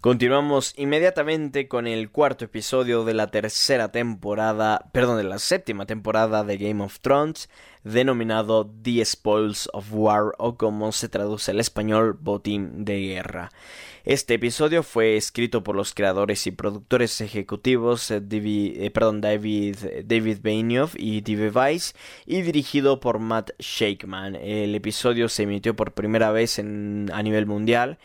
[0.01, 6.43] Continuamos inmediatamente con el cuarto episodio de la tercera temporada, perdón, de la séptima temporada
[6.43, 7.51] de Game of Thrones,
[7.83, 13.51] denominado The Spoils of War o como se traduce al español, Botín de Guerra.
[14.03, 19.75] Este episodio fue escrito por los creadores y productores ejecutivos eh, David, eh, perdón, David,
[20.05, 21.93] David Benioff y Dave Weiss
[22.25, 24.35] y dirigido por Matt Shakeman.
[24.35, 27.99] El episodio se emitió por primera vez a nivel mundial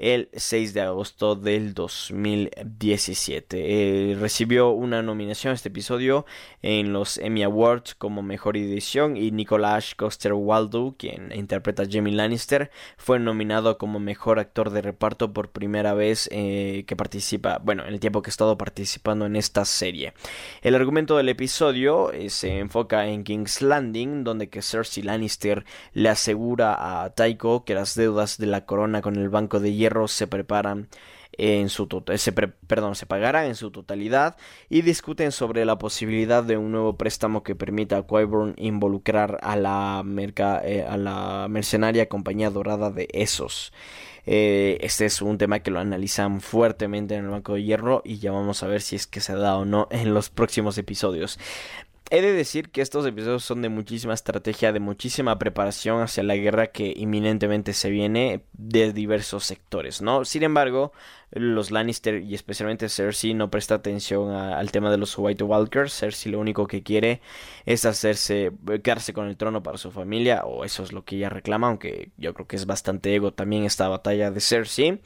[0.00, 4.12] el 6 de agosto del 2017.
[4.12, 6.24] Eh, recibió una nominación este episodio
[6.62, 12.14] en los Emmy Awards como mejor edición y Nicolás Coster Waldo, quien interpreta a Jamie
[12.14, 17.84] Lannister, fue nominado como mejor actor de reparto por primera vez eh, que participa, bueno,
[17.86, 20.14] en el tiempo que ha estado participando en esta serie.
[20.62, 26.08] El argumento del episodio eh, se enfoca en King's Landing, donde que Cersei Lannister le
[26.08, 30.26] asegura a Taiko que las deudas de la corona con el Banco de Hierro se
[30.26, 30.88] preparan
[31.32, 34.36] en su se perdón, se pagarán en su totalidad
[34.68, 39.56] y discuten sobre la posibilidad de un nuevo préstamo que permita a Qyburn involucrar a
[39.56, 40.04] la,
[40.64, 43.72] eh, a la mercenaria compañía dorada de Esos.
[44.26, 48.18] Eh, este es un tema que lo analizan fuertemente en el Banco de Hierro y
[48.18, 51.38] ya vamos a ver si es que se da o no en los próximos episodios.
[52.12, 56.34] He de decir que estos episodios son de muchísima estrategia, de muchísima preparación hacia la
[56.34, 60.24] guerra que inminentemente se viene de diversos sectores, ¿no?
[60.24, 60.92] Sin embargo,
[61.30, 65.92] los Lannister y especialmente Cersei no presta atención al tema de los White Walkers.
[66.00, 67.20] Cersei lo único que quiere
[67.64, 68.50] es hacerse,
[68.82, 72.10] quedarse con el trono para su familia, o eso es lo que ella reclama, aunque
[72.16, 75.00] yo creo que es bastante ego también esta batalla de Cersei.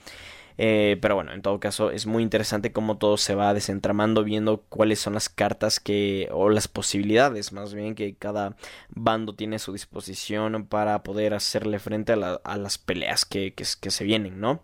[0.57, 4.62] Eh, pero bueno, en todo caso es muy interesante cómo todo se va desentramando viendo
[4.69, 8.55] cuáles son las cartas que o las posibilidades más bien que cada
[8.88, 13.90] bando tiene a su disposición para poder hacerle frente a, las peleas que, que, que
[13.90, 14.62] se vienen, ¿no?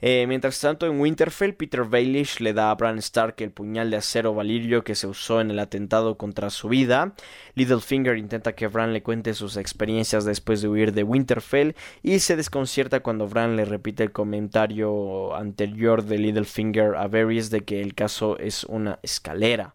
[0.00, 3.96] Eh, mientras tanto, en Winterfell, Peter Baelish le da a Bran Stark el puñal de
[3.96, 7.14] acero valirio que se usó en el atentado contra su vida.
[7.54, 12.36] Littlefinger intenta que Bran le cuente sus experiencias después de huir de Winterfell y se
[12.36, 17.94] desconcierta cuando Bran le repite el comentario anterior de Littlefinger a Varys de que el
[17.94, 19.74] caso es una escalera.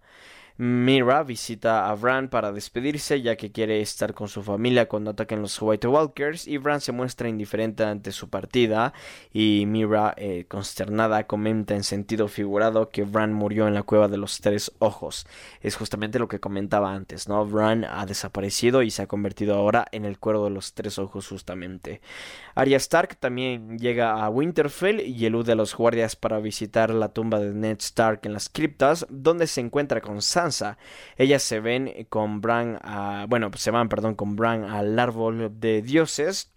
[0.64, 5.42] Mira visita a Bran para despedirse ya que quiere estar con su familia cuando ataquen
[5.42, 8.94] los White Walkers y Bran se muestra indiferente ante su partida
[9.34, 14.18] y Mira eh, consternada comenta en sentido figurado que Bran murió en la cueva de
[14.18, 15.26] los tres ojos.
[15.62, 17.44] Es justamente lo que comentaba antes, ¿no?
[17.44, 21.28] Bran ha desaparecido y se ha convertido ahora en el cuero de los tres ojos
[21.28, 22.02] justamente.
[22.54, 27.40] Arya Stark también llega a Winterfell y elude a los guardias para visitar la tumba
[27.40, 30.51] de Ned Stark en las criptas donde se encuentra con Sansa
[31.18, 32.80] ellas se ven con Bran,
[33.28, 36.52] bueno, se van, perdón, con Bran al árbol de dioses.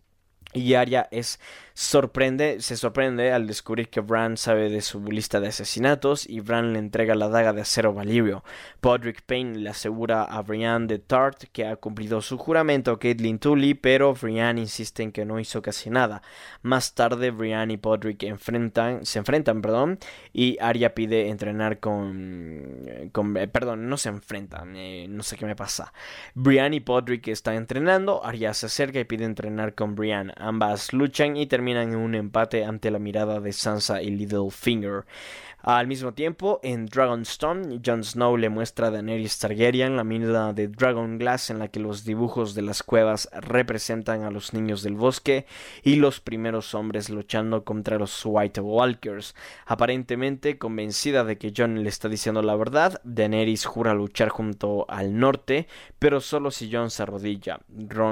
[0.55, 1.41] Y Arya es
[1.75, 6.73] sorprende, se sorprende al descubrir que Bran sabe de su lista de asesinatos y Bran
[6.73, 8.45] le entrega la daga de acero Valirio.
[8.81, 13.41] Podrick Payne le asegura a Brienne de Tart que ha cumplido su juramento a Caitlyn
[13.41, 16.23] Tully, pero Brienne insiste en que no hizo casi nada.
[16.63, 19.99] Más tarde Brienne y Podrick se enfrentan, perdón,
[20.33, 25.45] y Arya pide entrenar con, con eh, perdón, no se enfrentan, eh, no sé qué
[25.45, 25.93] me pasa.
[26.35, 30.33] Brienne y Podrick están entrenando, Arya se acerca y pide entrenar con Brienne.
[30.45, 35.07] Ambas luchan y terminan en un empate ante la mirada de Sansa y Littlefinger.
[35.67, 40.69] Al mismo tiempo, en Dragonstone, Jon Snow le muestra a Daenerys Targaryen la mina de
[40.69, 44.95] Dragon Glass en la que los dibujos de las cuevas representan a los niños del
[44.95, 45.47] bosque
[45.83, 49.35] y los primeros hombres luchando contra los White Walkers.
[49.65, 55.19] Aparentemente convencida de que Jon le está diciendo la verdad, Daenerys jura luchar junto al
[55.19, 55.67] norte,
[55.99, 57.61] pero solo si Jon se arrodilla.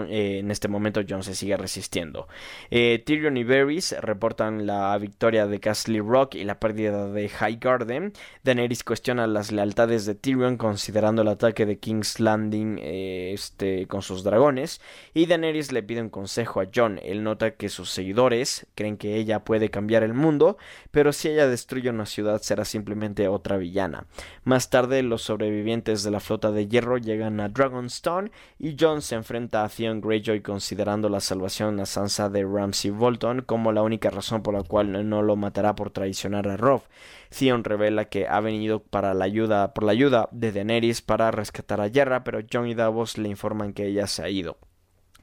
[0.09, 2.29] Eh, en este momento Jon se sigue resistiendo.
[2.71, 7.59] Eh, Tyrion y Varys reportan la victoria de Castle Rock y la pérdida de High
[7.61, 8.13] Garden.
[8.45, 14.03] Daenerys cuestiona las lealtades de Tyrion considerando el ataque de King's Landing eh, este, con
[14.03, 14.81] sus dragones.
[15.13, 17.01] Y Daenerys le pide un consejo a Jon.
[17.03, 20.57] Él nota que sus seguidores creen que ella puede cambiar el mundo,
[20.93, 24.07] pero si ella destruye una ciudad será simplemente otra villana.
[24.45, 29.17] Más tarde los sobrevivientes de la flota de hierro llegan a Dragonstone y Jon se
[29.17, 34.11] enfrenta a Theon Greyjoy considerando la salvación a Sansa de Ramsay Bolton como la única
[34.11, 36.83] razón por la cual no lo matará por traicionar a Robb.
[37.37, 41.81] Theon revela que ha venido para la ayuda, por la ayuda de Daenerys para rescatar
[41.81, 44.59] a Yerra, pero Jon y Davos le informan que ella se ha ido.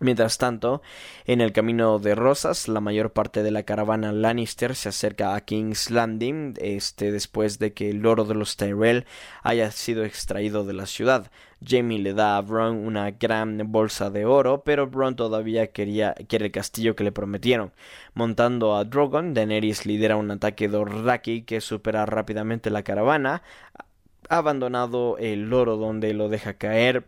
[0.02, 0.82] Mientras tanto,
[1.26, 5.42] en el camino de Rosas, la mayor parte de la caravana Lannister se acerca a
[5.42, 9.06] King's Landing, este, después de que el oro de los Tyrell
[9.44, 11.32] haya sido extraído de la ciudad.
[11.66, 16.46] Jamie le da a Bron una gran bolsa de oro, pero Bron todavía quería, quiere
[16.46, 17.72] el castillo que le prometieron.
[18.14, 23.44] Montando a Drogon, Daenerys lidera un ataque Raki que supera rápidamente la caravana.
[24.30, 27.08] Ha abandonado el oro donde lo deja caer,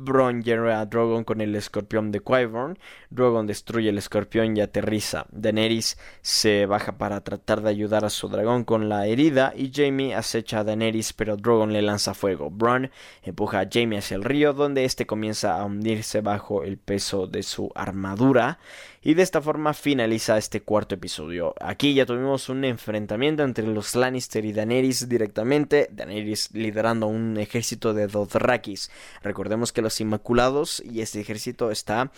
[0.00, 2.78] Bron lleva a Drogon con el escorpión de Qyburn.
[3.10, 5.26] Drogon destruye el escorpión y aterriza.
[5.32, 10.14] Daenerys se baja para tratar de ayudar a su dragón con la herida y Jaime
[10.14, 12.48] acecha a Daenerys pero Drogon le lanza fuego.
[12.48, 12.92] Bron
[13.24, 17.42] empuja a Jaime hacia el río donde éste comienza a hundirse bajo el peso de
[17.42, 18.60] su armadura
[19.02, 21.54] y de esta forma finaliza este cuarto episodio.
[21.60, 27.94] Aquí ya tuvimos un enfrentamiento entre los Lannister y Daenerys directamente, Daenerys liderando un ejército
[27.94, 28.90] de Dothrakis.
[29.22, 32.10] Recordemos que los Inmaculados y este ejército está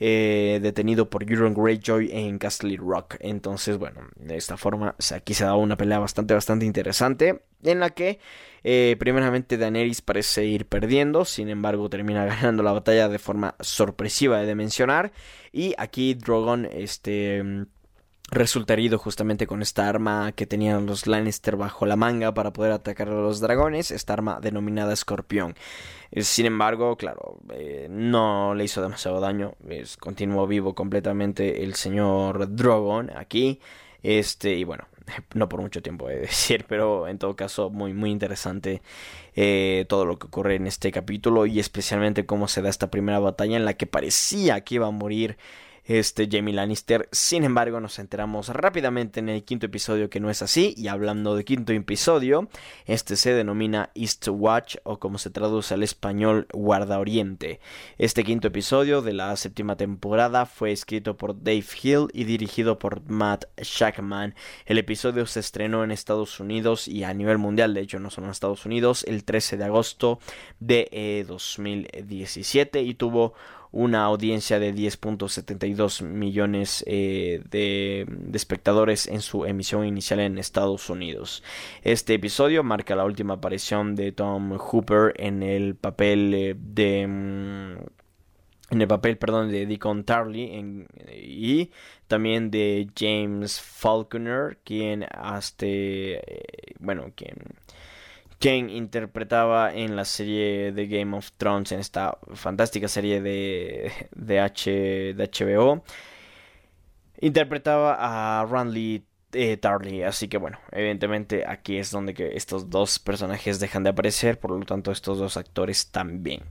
[0.00, 3.16] eh, detenido por Euron Greyjoy en Castle Rock.
[3.20, 7.90] Entonces, bueno, de esta forma aquí se da una pelea bastante, bastante interesante en la
[7.90, 8.18] que
[8.62, 14.40] eh, primeramente Daenerys parece ir perdiendo, sin embargo termina ganando la batalla de forma sorpresiva
[14.40, 15.12] de mencionar
[15.52, 17.66] y aquí Drogon este
[18.34, 22.72] resulta herido justamente con esta arma que tenían los Lannister bajo la manga para poder
[22.72, 25.54] atacar a los dragones, esta arma denominada Escorpión.
[26.10, 31.74] Eh, sin embargo, claro, eh, no le hizo demasiado daño, es, continuó vivo completamente el
[31.74, 33.60] señor Drogon aquí,
[34.02, 34.86] este, y bueno,
[35.34, 38.82] no por mucho tiempo he de decir, pero en todo caso muy muy interesante
[39.36, 43.18] eh, todo lo que ocurre en este capítulo y especialmente cómo se da esta primera
[43.18, 45.36] batalla en la que parecía que iba a morir
[45.84, 47.08] este Jamie Lannister.
[47.12, 50.74] Sin embargo, nos enteramos rápidamente en el quinto episodio que no es así.
[50.76, 52.48] Y hablando de quinto episodio,
[52.86, 57.60] este se denomina East Watch o como se traduce al español Guarda Oriente.
[57.98, 63.08] Este quinto episodio de la séptima temporada fue escrito por Dave Hill y dirigido por
[63.08, 64.34] Matt Shackman.
[64.66, 68.26] El episodio se estrenó en Estados Unidos y a nivel mundial, de hecho no solo
[68.26, 70.18] en Estados Unidos, el 13 de agosto
[70.60, 73.34] de 2017 eh, y tuvo
[73.74, 81.42] una audiencia de 10.72 millones eh, de, espectadores en su emisión inicial en Estados Unidos.
[81.82, 87.76] Este episodio marca la última aparición de Tom Hooper en el papel eh, de mm,
[88.70, 91.70] en el papel, perdón, de Deacon Tarley y
[92.06, 97.34] también de James Falconer, quien hasta, eh, bueno, quien
[98.38, 104.40] quien interpretaba en la serie de Game of Thrones, en esta fantástica serie de, de,
[104.40, 105.82] H, de HBO.
[107.20, 109.04] Interpretaba a Randy
[109.34, 113.90] eh, Tarly, así que bueno, evidentemente aquí es donde que estos dos personajes dejan de
[113.90, 116.42] aparecer, por lo tanto estos dos actores también.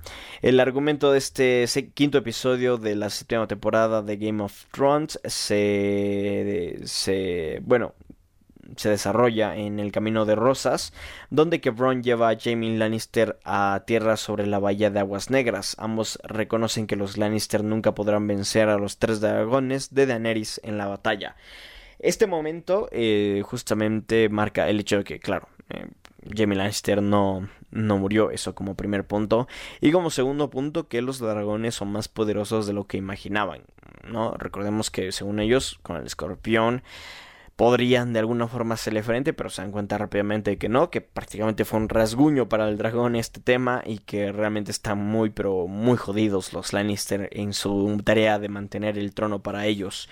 [0.41, 6.79] El argumento de este quinto episodio de la séptima temporada de Game of Thrones se,
[6.83, 7.93] se bueno,
[8.75, 10.93] se desarrolla en el Camino de Rosas,
[11.29, 11.71] donde que
[12.01, 15.75] lleva a Jaime Lannister a tierra sobre la bahía de Aguas Negras.
[15.79, 20.77] Ambos reconocen que los Lannister nunca podrán vencer a los tres dragones de Daenerys en
[20.77, 21.35] la batalla.
[21.99, 25.87] Este momento eh, justamente marca el hecho de que, claro, eh,
[26.35, 29.47] Jaime Lannister no, no murió, eso como primer punto.
[29.81, 33.61] Y como segundo punto, que los dragones son más poderosos de lo que imaginaban.
[34.07, 34.33] ¿no?
[34.33, 36.83] Recordemos que según ellos, con el escorpión
[37.55, 41.65] podrían de alguna forma hacerle frente, pero se dan cuenta rápidamente que no, que prácticamente
[41.65, 45.97] fue un rasguño para el dragón este tema y que realmente están muy, pero muy
[45.97, 50.09] jodidos los Lannister en su tarea de mantener el trono para ellos.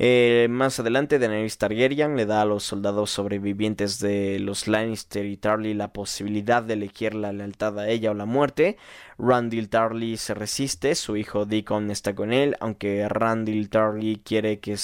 [0.00, 5.36] Eh, más adelante, Daenerys Targaryen le da a los soldados sobrevivientes de los Lannister y
[5.36, 8.78] Tarly la posibilidad de elegir la lealtad a ella o la muerte.
[9.16, 14.76] Randall Tarly se resiste, su hijo Deacon está con él, aunque Randall Tarly quiere que,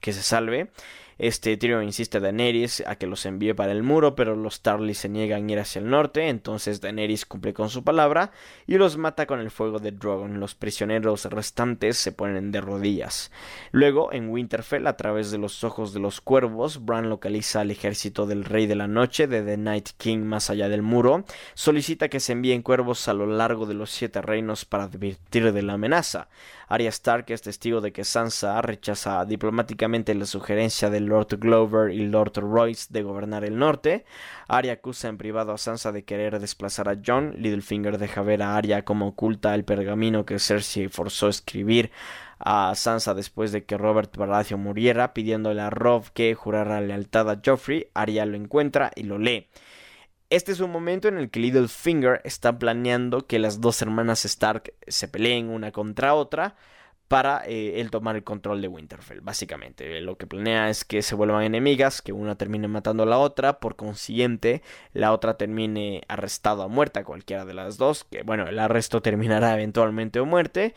[0.00, 0.70] que se salve.
[1.18, 4.94] Este Tyrion insiste a Daenerys a que los envíe para el muro, pero los Tarly
[4.94, 8.30] se niegan a ir hacia el norte, entonces Daenerys cumple con su palabra
[8.68, 10.38] y los mata con el fuego de Drogon.
[10.38, 13.32] Los prisioneros restantes se ponen de rodillas.
[13.72, 18.24] Luego, en Winterfell, a través de los ojos de los cuervos, Bran localiza al ejército
[18.24, 22.20] del Rey de la Noche de The Night King más allá del muro, solicita que
[22.20, 26.28] se envíen cuervos a lo largo de los siete reinos para advertir de la amenaza.
[26.68, 32.06] Arya Stark es testigo de que Sansa rechaza diplomáticamente la sugerencia de Lord Glover y
[32.06, 34.04] Lord Royce de gobernar el norte.
[34.46, 37.34] Arya acusa en privado a Sansa de querer desplazar a John.
[37.36, 41.90] Littlefinger deja ver a Arya como oculta el pergamino que Cersei forzó a escribir
[42.38, 47.40] a Sansa después de que Robert Baratheon muriera, pidiéndole a Robb que jurara lealtad a
[47.44, 47.88] Joffrey.
[47.94, 49.48] Arya lo encuentra y lo lee.
[50.30, 54.74] Este es un momento en el que Littlefinger está planeando que las dos hermanas Stark
[54.86, 56.54] se peleen una contra otra
[57.08, 60.00] para eh, él tomar el control de Winterfell, básicamente.
[60.02, 63.60] Lo que planea es que se vuelvan enemigas, que una termine matando a la otra,
[63.60, 68.58] por consiguiente, la otra termine arrestada o muerta, cualquiera de las dos, que bueno, el
[68.58, 70.74] arresto terminará eventualmente o muerte,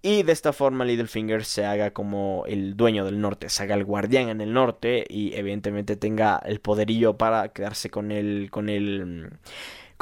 [0.00, 3.84] y de esta forma Littlefinger se haga como el dueño del norte, se haga el
[3.84, 9.30] guardián en el norte y evidentemente tenga el poderío para quedarse con el con el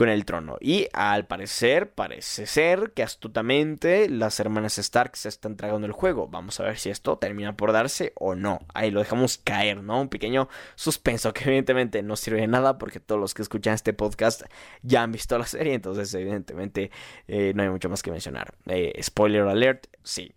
[0.03, 0.57] con el trono.
[0.61, 6.27] Y al parecer, parece ser que astutamente las hermanas Stark se están tragando el juego.
[6.27, 8.59] Vamos a ver si esto termina por darse o no.
[8.75, 10.01] Ahí lo dejamos caer, ¿no?
[10.01, 13.93] Un pequeño suspenso que evidentemente no sirve de nada porque todos los que escuchan este
[13.93, 14.43] podcast
[14.83, 15.75] ya han visto la serie.
[15.75, 16.91] Entonces, evidentemente,
[17.29, 18.55] eh, no hay mucho más que mencionar.
[18.67, 20.35] Eh, spoiler alert, sí,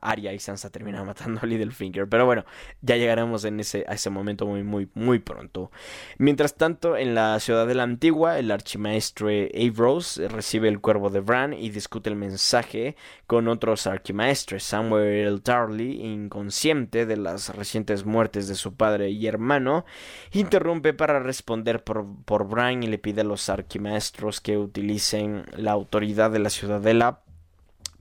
[0.00, 2.08] Arya y Sansa terminan matando a Littlefinger.
[2.08, 2.44] Pero bueno,
[2.80, 5.70] ya llegaremos en ese, a ese momento muy, muy, muy pronto.
[6.18, 11.20] Mientras tanto, en la ciudad de la antigua, el archimaestre Averose recibe el cuervo de
[11.20, 12.96] Bran y discute el mensaje
[13.26, 14.62] con otros archimaestres.
[14.62, 19.84] Samuel Tarly, inconsciente de las recientes muertes de su padre y hermano,
[20.32, 25.72] interrumpe para responder por, por Bran y le pide a los archimaestros que utilicen la
[25.72, 27.20] autoridad de la ciudadela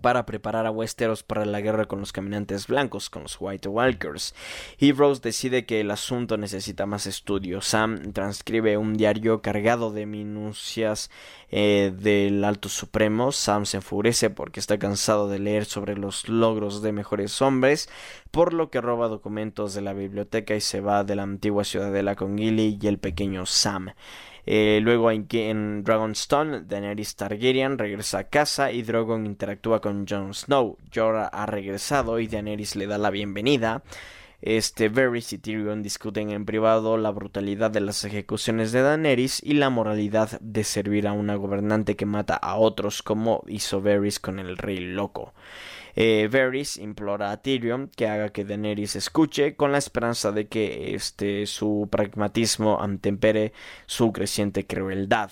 [0.07, 4.33] para preparar a Westeros para la guerra con los caminantes blancos, con los White Walkers.
[4.79, 7.59] Heroes decide que el asunto necesita más estudio.
[7.59, 11.11] Sam transcribe un diario cargado de minucias
[11.49, 13.33] eh, del Alto Supremo.
[13.33, 17.89] Sam se enfurece porque está cansado de leer sobre los logros de mejores hombres,
[18.31, 22.15] por lo que roba documentos de la biblioteca y se va de la antigua ciudadela
[22.15, 23.89] con Gilly y el pequeño Sam.
[24.49, 30.33] Eh, luego en, en Dragonstone, Daenerys Targaryen regresa a casa y Drogon interactúa con Jon
[30.33, 30.77] Snow.
[30.93, 33.83] Jorah ha regresado y Daenerys le da la bienvenida.
[34.41, 39.55] Este, Varys y Tyrion discuten en privado la brutalidad de las ejecuciones de Daenerys y
[39.55, 44.39] la moralidad de servir a una gobernante que mata a otros como hizo Varys con
[44.39, 45.33] el rey loco.
[45.99, 50.93] Eh, Varys implora a Tyrion que haga que Daenerys escuche con la esperanza de que
[50.93, 53.51] este, su pragmatismo antempere
[53.87, 55.31] su creciente crueldad.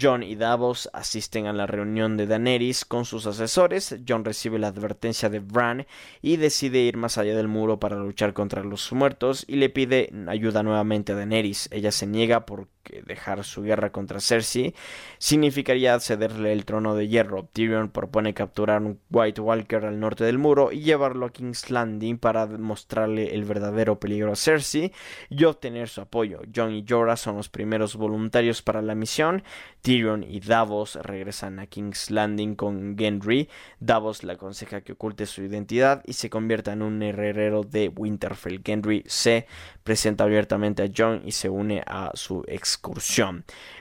[0.00, 3.96] John y Davos asisten a la reunión de Daenerys con sus asesores.
[4.08, 5.84] John recibe la advertencia de Bran
[6.22, 10.12] y decide ir más allá del muro para luchar contra los muertos y le pide
[10.28, 11.68] ayuda nuevamente a Daenerys.
[11.72, 12.46] Ella se niega
[12.84, 14.74] porque dejar su guerra contra Cersei
[15.18, 17.48] significaría cederle el trono de hierro.
[17.52, 22.18] Tyrion propone capturar un White Walker al norte del muro y llevarlo a King's Landing
[22.18, 24.92] para mostrarle el verdadero peligro a Cersei
[25.30, 26.40] y obtener su apoyo.
[26.54, 29.42] John y Jorah son los primeros voluntarios para la misión.
[29.80, 33.48] Tyrion y Davos regresan a King's Landing con Gendry.
[33.80, 38.62] Davos le aconseja que oculte su identidad y se convierta en un herrero de Winterfell.
[38.64, 39.46] Gendry se
[39.82, 42.44] presenta abiertamente a Jon y se une a su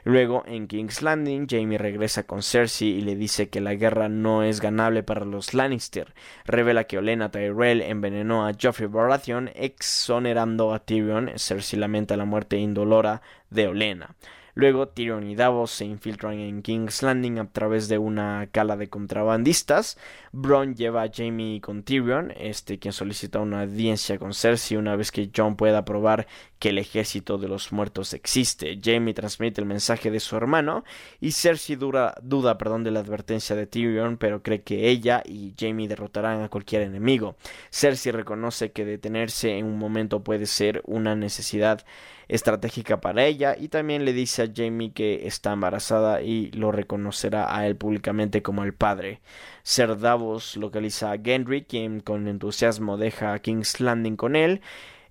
[0.03, 4.43] Luego, en King's Landing, Jaime regresa con Cersei y le dice que la guerra no
[4.43, 6.13] es ganable para los Lannister.
[6.45, 11.31] Revela que Olenna Tyrell envenenó a Joffrey Baratheon, exonerando a Tyrion.
[11.37, 14.15] Cersei lamenta la muerte indolora de Olenna.
[14.56, 18.88] Luego Tyrion y Davos se infiltran en King's Landing a través de una cala de
[18.88, 19.97] contrabandistas.
[20.32, 25.12] Bron lleva a Jamie con Tyrion, este quien solicita una audiencia con Cersei una vez
[25.12, 26.28] que Jon pueda probar
[26.60, 28.80] que el ejército de los muertos existe.
[28.82, 30.84] Jamie transmite el mensaje de su hermano
[31.20, 35.88] y Cersei duda perdón, de la advertencia de Tyrion, pero cree que ella y Jamie
[35.88, 37.36] derrotarán a cualquier enemigo.
[37.72, 41.84] Cersei reconoce que detenerse en un momento puede ser una necesidad
[42.28, 47.55] estratégica para ella y también le dice a Jamie que está embarazada y lo reconocerá
[47.55, 49.21] a él públicamente como el padre.
[49.63, 54.61] Ser Davos localiza a Gendry, quien con entusiasmo deja a King's Landing con él.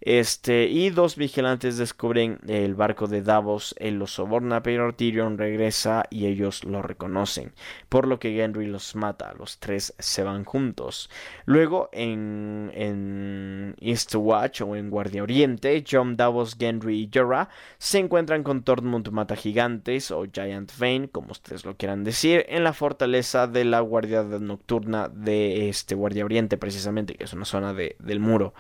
[0.05, 6.03] Este, y dos vigilantes descubren el barco de Davos, él los soborna, pero Tyrion regresa
[6.11, 7.53] y ellos lo reconocen,
[7.89, 11.09] por lo que Gendry los mata, los tres se van juntos.
[11.45, 17.49] Luego en, en Eastwatch o en Guardia Oriente, John Davos, Gendry y Jorah
[17.79, 22.65] se encuentran con Tormund Mata Gigantes o Giant Vane, como ustedes lo quieran decir, en
[22.65, 27.73] la fortaleza de la Guardia Nocturna de este Guardia Oriente precisamente, que es una zona
[27.73, 28.53] de, del muro.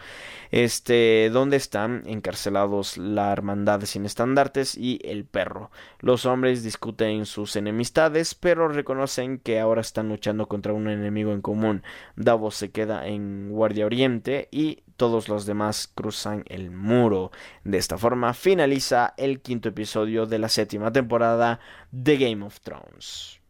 [0.52, 5.70] Este, donde están encarcelados la hermandad sin estandartes y el perro.
[5.98, 11.42] Los hombres discuten sus enemistades, pero reconocen que ahora están luchando contra un enemigo en
[11.42, 11.82] común.
[12.16, 17.32] Davos se queda en Guardia Oriente y todos los demás cruzan el muro.
[17.64, 21.58] De esta forma finaliza el quinto episodio de la séptima temporada
[21.90, 23.41] de Game of Thrones.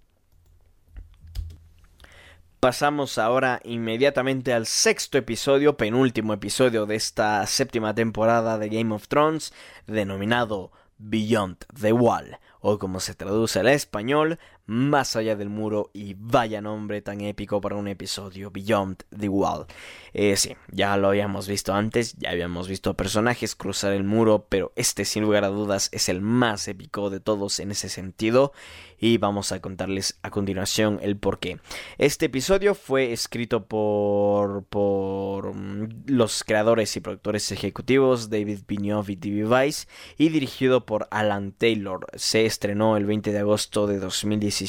[2.63, 9.09] Pasamos ahora inmediatamente al sexto episodio, penúltimo episodio de esta séptima temporada de Game of
[9.09, 9.53] Thrones,
[9.89, 14.39] denominado Beyond the Wall, o como se traduce al español,
[14.73, 19.67] Más allá del muro, y vaya nombre tan épico para un episodio, Beyond the Wall.
[20.15, 24.73] Eh, sí, ya lo habíamos visto antes, ya habíamos visto personajes cruzar el muro, pero
[24.75, 28.55] este sin lugar a dudas es el más épico de todos en ese sentido,
[28.99, 31.59] y vamos a contarles a continuación el porqué.
[31.99, 39.17] Este episodio fue escrito por, por mm, los creadores y productores ejecutivos David Benioff y
[39.17, 42.07] TV Vice y dirigido por Alan Taylor.
[42.15, 44.62] Se estrenó el 20 de agosto de 2017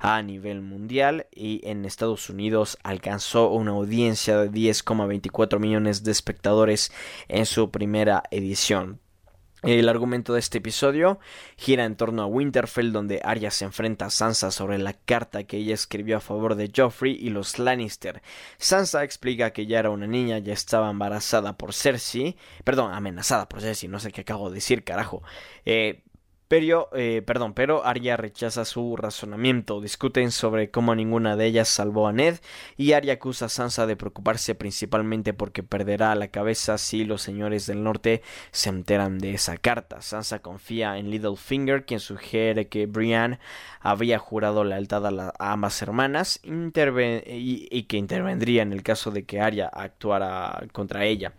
[0.00, 6.92] a nivel mundial y en Estados Unidos alcanzó una audiencia de 10,24 millones de espectadores
[7.28, 9.00] en su primera edición.
[9.64, 11.18] El argumento de este episodio
[11.56, 15.56] gira en torno a Winterfell, donde Arya se enfrenta a Sansa sobre la carta que
[15.56, 18.20] ella escribió a favor de Joffrey y los Lannister.
[18.58, 23.62] Sansa explica que ya era una niña, ya estaba embarazada por Cersei, perdón, amenazada por
[23.62, 25.22] Cersei, no sé qué acabo de decir, carajo.
[25.64, 26.02] Eh,
[26.48, 29.80] pero, eh, perdón, pero Arya rechaza su razonamiento.
[29.80, 32.38] Discuten sobre cómo ninguna de ellas salvó a Ned
[32.76, 37.66] y Arya acusa a Sansa de preocuparse principalmente porque perderá la cabeza si los señores
[37.66, 40.02] del norte se enteran de esa carta.
[40.02, 43.38] Sansa confía en Littlefinger, quien sugiere que Brienne
[43.80, 49.24] había jurado lealtad a, a ambas hermanas y, y que intervendría en el caso de
[49.24, 51.32] que Arya actuara contra ella.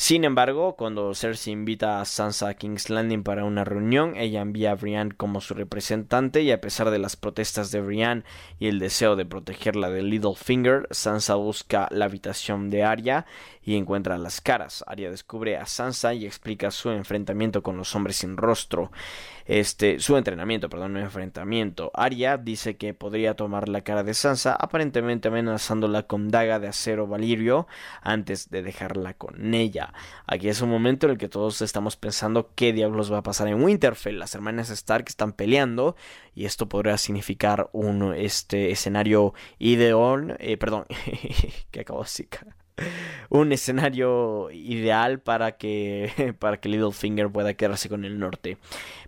[0.00, 4.70] Sin embargo, cuando Cersei invita a Sansa a King's Landing para una reunión, ella envía
[4.70, 8.22] a Brienne como su representante y a pesar de las protestas de Brienne
[8.60, 13.26] y el deseo de protegerla de Littlefinger, Sansa busca la habitación de Arya
[13.68, 14.82] y encuentra las caras.
[14.86, 18.90] Arya descubre a Sansa y explica su enfrentamiento con los hombres sin rostro
[19.44, 21.90] este, su entrenamiento, perdón, no enfrentamiento.
[21.92, 27.06] Arya dice que podría tomar la cara de Sansa, aparentemente amenazándola con daga de acero
[27.06, 27.66] valirio
[28.00, 29.92] antes de dejarla con ella.
[30.26, 33.48] Aquí es un momento en el que todos estamos pensando qué diablos va a pasar
[33.48, 34.18] en Winterfell.
[34.18, 35.94] Las hermanas Stark están peleando
[36.34, 40.86] y esto podría significar un este escenario ideal, eh, perdón,
[41.70, 42.28] que acabo de decir
[43.28, 48.58] un escenario ideal para que, para que Littlefinger pueda quedarse con el norte.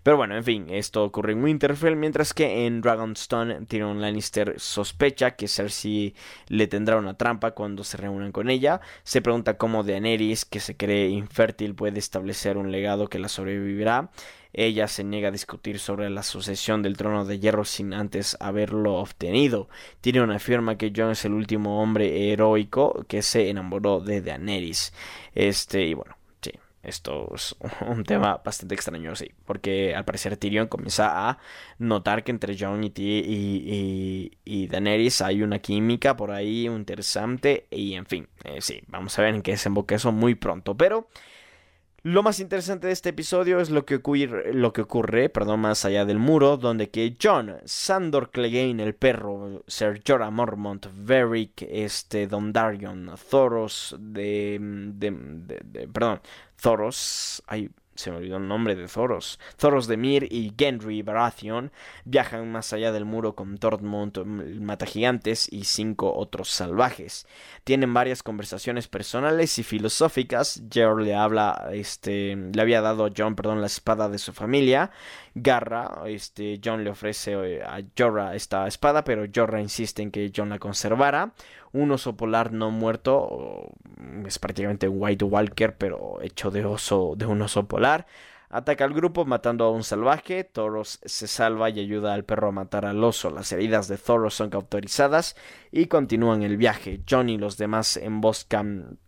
[0.03, 5.31] Pero bueno, en fin, esto ocurre en Winterfell, mientras que en Dragonstone Tyrion Lannister sospecha
[5.31, 6.15] que Cersei
[6.47, 8.81] le tendrá una trampa cuando se reúnan con ella.
[9.03, 14.09] Se pregunta cómo Daenerys, que se cree infértil, puede establecer un legado que la sobrevivirá.
[14.53, 18.95] Ella se niega a discutir sobre la sucesión del trono de hierro sin antes haberlo
[18.95, 19.69] obtenido.
[20.01, 24.93] Tyrion afirma que Jon es el último hombre heroico que se enamoró de Daenerys.
[25.33, 26.51] Este, y bueno, sí,
[26.83, 27.55] esto es
[27.87, 31.37] un tema bastante extraño, sí, porque al parecer Tyrion comienza a
[31.79, 37.93] notar que entre Jon y, y, y, Daenerys hay una química por ahí interesante y
[37.93, 41.07] en fin, eh, sí, vamos a ver en qué desemboca eso muy pronto, pero
[42.03, 45.85] lo más interesante de este episodio es lo que ocurre, lo que ocurre perdón, más
[45.85, 52.27] allá del muro, donde que John, Sandor Clegane, el perro, Ser Jorah Mormont, Varric, este,
[52.27, 56.21] Darion, Thoros, de, de, perdón,
[56.59, 59.39] Thoros, hay se me olvidó el nombre de Thoros.
[59.57, 61.71] Thoros de Mir y Gendry Baratheon
[62.05, 64.17] viajan más allá del muro con Tormund,
[64.61, 67.27] mata gigantes y cinco otros salvajes.
[67.63, 70.63] Tienen varias conversaciones personales y filosóficas.
[70.71, 74.91] Jer le habla, este, le había dado a John, perdón, la espada de su familia.
[75.33, 80.31] Garra, este, John le ofrece eh, a Jorah esta espada, pero Jorah insiste en que
[80.35, 81.33] John la conservara
[81.73, 83.69] un oso polar no muerto,
[84.25, 88.07] es prácticamente un White Walker, pero hecho de oso, de un oso polar.
[88.49, 90.43] Ataca al grupo matando a un salvaje.
[90.43, 93.29] Thoros se salva y ayuda al perro a matar al oso.
[93.29, 95.37] Las heridas de Thoros son cauterizadas
[95.71, 96.99] y continúan el viaje.
[97.09, 98.99] John y los demás emboscan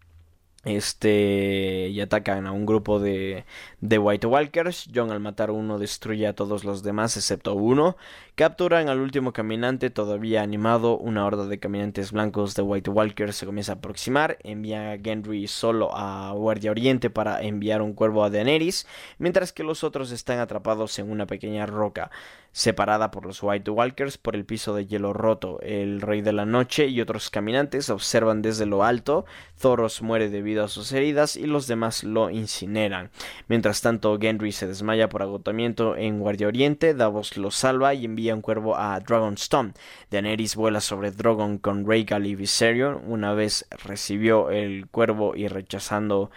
[0.64, 3.45] este y atacan a un grupo de,
[3.82, 4.89] de White Walkers.
[4.93, 7.97] John al matar uno destruye a todos los demás excepto uno.
[8.36, 10.97] Capturan al último caminante todavía animado.
[10.97, 14.38] Una horda de caminantes blancos de White Walkers se comienza a aproximar.
[14.43, 18.88] Envía a Gendry solo a Guardia Oriente para enviar un cuervo a Daenerys,
[19.18, 22.09] mientras que los otros están atrapados en una pequeña roca
[22.54, 25.60] separada por los White Walkers por el piso de hielo roto.
[25.62, 29.26] El Rey de la Noche y otros caminantes observan desde lo alto.
[29.60, 33.10] Thoros muere debido a sus heridas y los demás lo incineran.
[33.47, 36.93] Mientras tanto, Gendry se desmaya por agotamiento en Guardia Oriente.
[36.93, 39.74] Davos lo salva y envía un cuervo a Dragonstone.
[40.12, 43.01] Daenerys vuela sobre Drogon con Rhaegal y Viserion.
[43.08, 46.30] Una vez recibió el cuervo y rechazando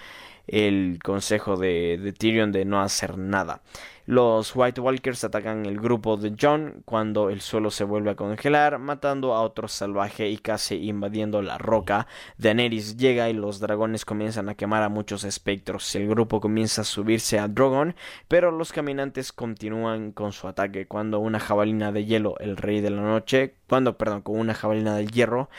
[0.47, 3.61] el consejo de, de Tyrion de no hacer nada.
[4.07, 8.79] Los White Walkers atacan el grupo de John cuando el suelo se vuelve a congelar,
[8.79, 12.07] matando a otro salvaje y casi invadiendo la roca.
[12.39, 15.93] Daenerys llega y los dragones comienzan a quemar a muchos espectros.
[15.97, 17.97] El grupo comienza a subirse a Drogon,
[18.29, 22.91] pero los caminantes continúan con su ataque cuando una jabalina de hielo, el rey de
[22.91, 25.51] la noche, cuando, perdón, con una jabalina de hierro,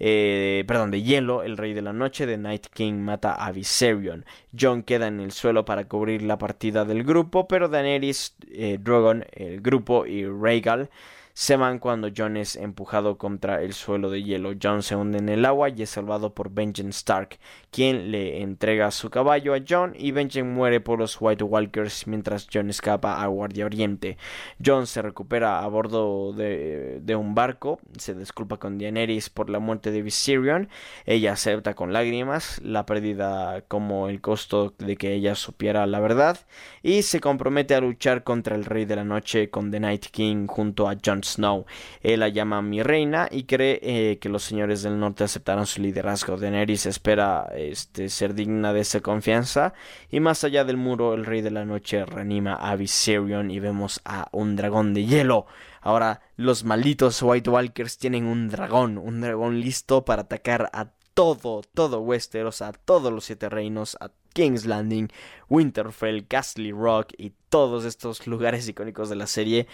[0.00, 4.24] eh, perdón, de hielo, el rey de la noche de Night King mata a Viserion.
[4.58, 9.26] John queda en el suelo para cubrir la partida del grupo, pero Daenerys, eh, Drogon,
[9.32, 10.88] el grupo y Rhaegal
[11.32, 14.52] se van cuando John es empujado contra el suelo de hielo.
[14.60, 17.38] John se hunde en el agua y es salvado por Benjen Stark,
[17.70, 22.46] quien le entrega su caballo a John y Benjen muere por los White Walkers mientras
[22.52, 24.18] John escapa a Guardia Oriente.
[24.64, 29.90] John se recupera a bordo de, un barco, se disculpa con Daenerys por la muerte
[29.90, 30.68] de Viserion,
[31.06, 36.38] ella acepta con lágrimas la pérdida como el costo de que ella supiera la verdad
[36.82, 40.46] y se compromete a luchar contra el Rey de la Noche con The Night King
[40.46, 41.66] junto a Snow.
[42.02, 45.80] Él la llama mi reina y cree eh, que los señores del norte aceptarán su
[45.80, 46.36] liderazgo.
[46.36, 49.74] Daenerys espera este, ser digna de esa confianza
[50.10, 54.00] y más allá del muro el Rey de la Noche reanima a Viserion y vemos
[54.04, 55.46] a un dragón de hielo.
[55.80, 61.62] Ahora los malditos White Walkers tienen un dragón, un dragón listo para atacar a todo,
[61.74, 65.08] todo Westeros, a todos los siete reinos, a King's Landing,
[65.48, 69.66] Winterfell, Castle Rock y todos estos lugares icónicos de la serie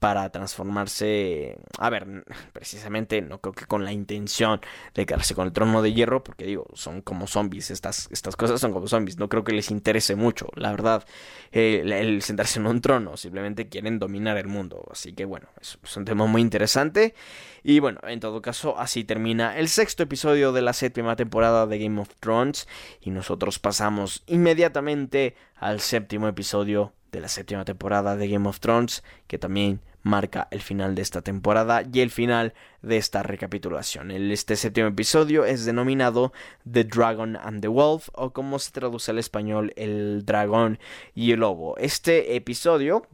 [0.00, 4.60] para transformarse, a ver, precisamente no creo que con la intención
[4.94, 8.60] de quedarse con el trono de hierro, porque digo, son como zombies, estas, estas cosas
[8.60, 11.04] son como zombies, no creo que les interese mucho, la verdad,
[11.52, 15.78] eh, el sentarse en un trono, simplemente quieren dominar el mundo, así que bueno, es,
[15.84, 17.14] es un tema muy interesante.
[17.62, 21.78] Y bueno, en todo caso, así termina el sexto episodio de la séptima temporada de
[21.78, 22.66] Game of Thrones
[23.02, 29.04] y nosotros pasamos inmediatamente al séptimo episodio de la séptima temporada de Game of Thrones,
[29.26, 34.10] que también marca el final de esta temporada y el final de esta recapitulación.
[34.10, 36.32] Este séptimo episodio es denominado
[36.70, 40.78] The Dragon and the Wolf o como se traduce al español El dragón
[41.14, 41.76] y el lobo.
[41.76, 43.06] Este episodio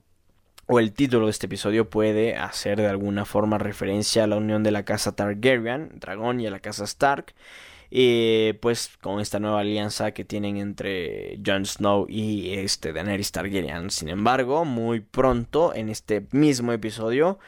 [0.67, 4.63] o el título de este episodio puede hacer de alguna forma referencia a la unión
[4.63, 7.35] de la casa Targaryen, dragón, y la casa Stark.
[7.91, 13.91] Y pues con esta nueva alianza que tienen entre Jon Snow y este Daenerys Targaryen.
[13.91, 17.39] Sin embargo, muy pronto en este mismo episodio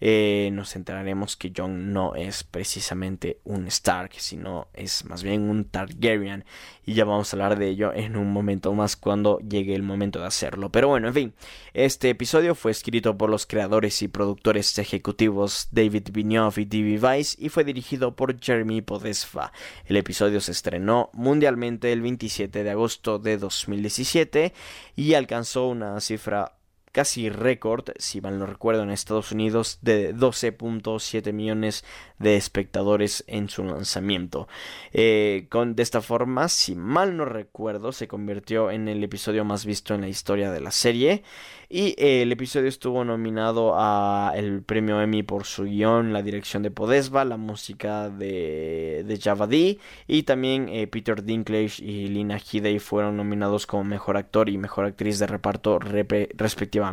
[0.00, 5.64] eh, nos enteraremos que Jon no es precisamente un Stark, sino es más bien un
[5.64, 6.44] Targaryen.
[6.84, 10.20] Y ya vamos a hablar de ello en un momento más cuando llegue el momento
[10.20, 10.70] de hacerlo.
[10.70, 11.34] Pero bueno, en fin,
[11.74, 16.98] este episodio fue escrito por los creadores y productores ejecutivos David Benioff y D.B.
[16.98, 19.52] Weiss y fue dirigido por Jeremy Podesfa.
[19.84, 24.54] El episodio se estrenó mundialmente el 27 de agosto de 2017
[24.96, 26.57] y alcanzó una cifra
[26.98, 31.84] casi récord, si mal no recuerdo, en Estados Unidos de 12.7 millones
[32.18, 34.48] de espectadores en su lanzamiento.
[34.92, 39.64] Eh, con, de esta forma, si mal no recuerdo, se convirtió en el episodio más
[39.64, 41.22] visto en la historia de la serie.
[41.68, 46.64] Y eh, el episodio estuvo nominado a el premio Emmy por su guion, la dirección
[46.64, 53.16] de Podesba, la música de, de y también eh, Peter Dinklage y Lina Headey fueron
[53.18, 56.87] nominados como mejor actor y mejor actriz de reparto respectivamente.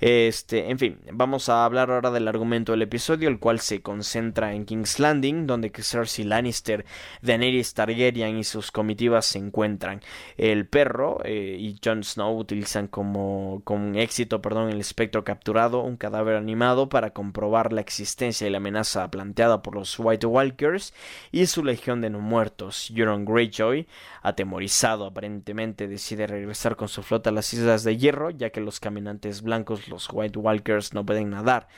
[0.00, 4.52] Este, en fin, vamos a hablar ahora del argumento del episodio, el cual se concentra
[4.54, 6.84] en King's Landing, donde Cersei Lannister,
[7.22, 10.00] Daenerys Targaryen y sus comitivas se encuentran.
[10.36, 15.96] El perro eh, y Jon Snow utilizan como con éxito perdón, el espectro capturado, un
[15.96, 20.94] cadáver animado para comprobar la existencia y la amenaza planteada por los White Walkers
[21.32, 22.90] y su legión de no muertos.
[22.94, 23.86] Euron Greyjoy,
[24.22, 28.75] atemorizado aparentemente, decide regresar con su flota a las Islas de Hierro, ya que los
[28.80, 31.68] caminantes blancos, los White Walkers, no pueden nadar.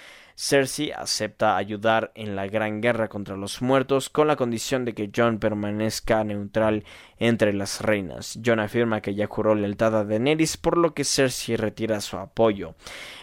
[0.40, 5.10] Cersei acepta ayudar en la gran guerra contra los muertos con la condición de que
[5.14, 6.84] Jon permanezca neutral
[7.18, 8.38] entre las reinas.
[8.44, 12.74] Jon afirma que ya juró lealtad a Daenerys, por lo que Cersei retira su apoyo.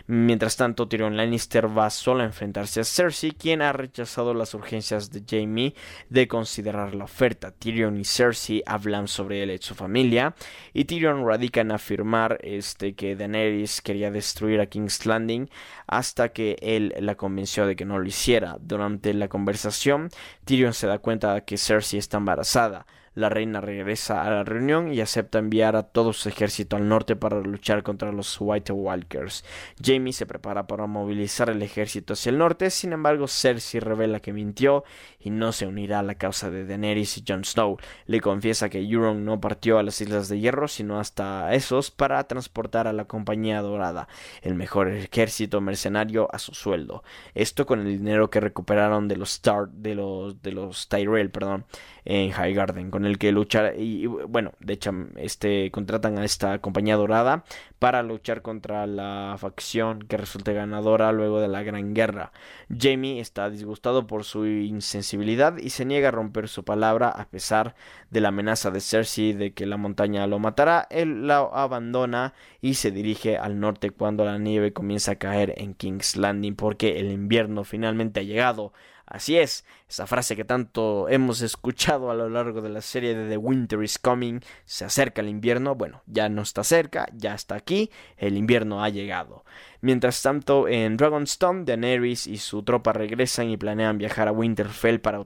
[0.07, 5.11] Mientras tanto, Tyrion Lannister va solo a enfrentarse a Cersei, quien ha rechazado las urgencias
[5.11, 5.73] de Jaime
[6.09, 7.51] de considerar la oferta.
[7.51, 10.35] Tyrion y Cersei hablan sobre él y su familia,
[10.73, 15.49] y Tyrion radica en afirmar este, que Daenerys quería destruir a King's Landing
[15.87, 18.57] hasta que él la convenció de que no lo hiciera.
[18.59, 20.09] Durante la conversación,
[20.43, 22.85] Tyrion se da cuenta de que Cersei está embarazada.
[23.16, 27.16] La reina regresa a la reunión y acepta enviar a todo su ejército al norte
[27.16, 29.45] para luchar contra los White Walkers.
[29.82, 34.34] Jamie se prepara para movilizar el ejército hacia el norte, sin embargo Cersei revela que
[34.34, 34.84] mintió
[35.18, 37.78] y no se unirá a la causa de Daenerys y Jon Snow.
[38.05, 42.22] Le confiesa que Euron no partió a las Islas de Hierro, sino hasta esos para
[42.26, 44.09] transportar a la Compañía Dorada,
[44.41, 47.03] el mejor ejército mercenario a su sueldo.
[47.34, 51.66] Esto con el dinero que recuperaron de los Star de los de los Tyrell, perdón,
[52.03, 56.95] en Highgarden, con el que luchar y, bueno, de hecho este contratan a esta compañía
[56.95, 57.43] dorada
[57.80, 62.32] para luchar contra la facción que resulte ganadora luego de la Gran Guerra.
[62.70, 67.76] Jamie está disgustado por su insensibilidad y se niega a romper su palabra a pesar
[68.10, 70.88] de la amenaza de Cersei de que la montaña lo matará.
[70.89, 75.74] Él la abandona y se dirige al norte cuando la nieve comienza a caer en
[75.74, 78.74] King's Landing porque el invierno finalmente ha llegado.
[79.08, 83.30] Así es, esa frase que tanto hemos escuchado a lo largo de la serie de
[83.30, 87.53] The Winter is Coming, se acerca el invierno, bueno, ya no está cerca, ya está
[87.53, 89.45] aquí, el invierno ha llegado.
[89.82, 95.24] Mientras tanto, en Dragonstone, Daenerys y su tropa regresan y planean viajar a Winterfell para,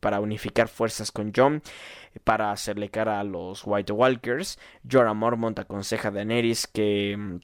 [0.00, 1.62] para unificar fuerzas con Jon
[2.24, 4.58] para hacerle cara a los White Walkers.
[4.90, 7.40] Jorah Mormont aconseja a Daenerys que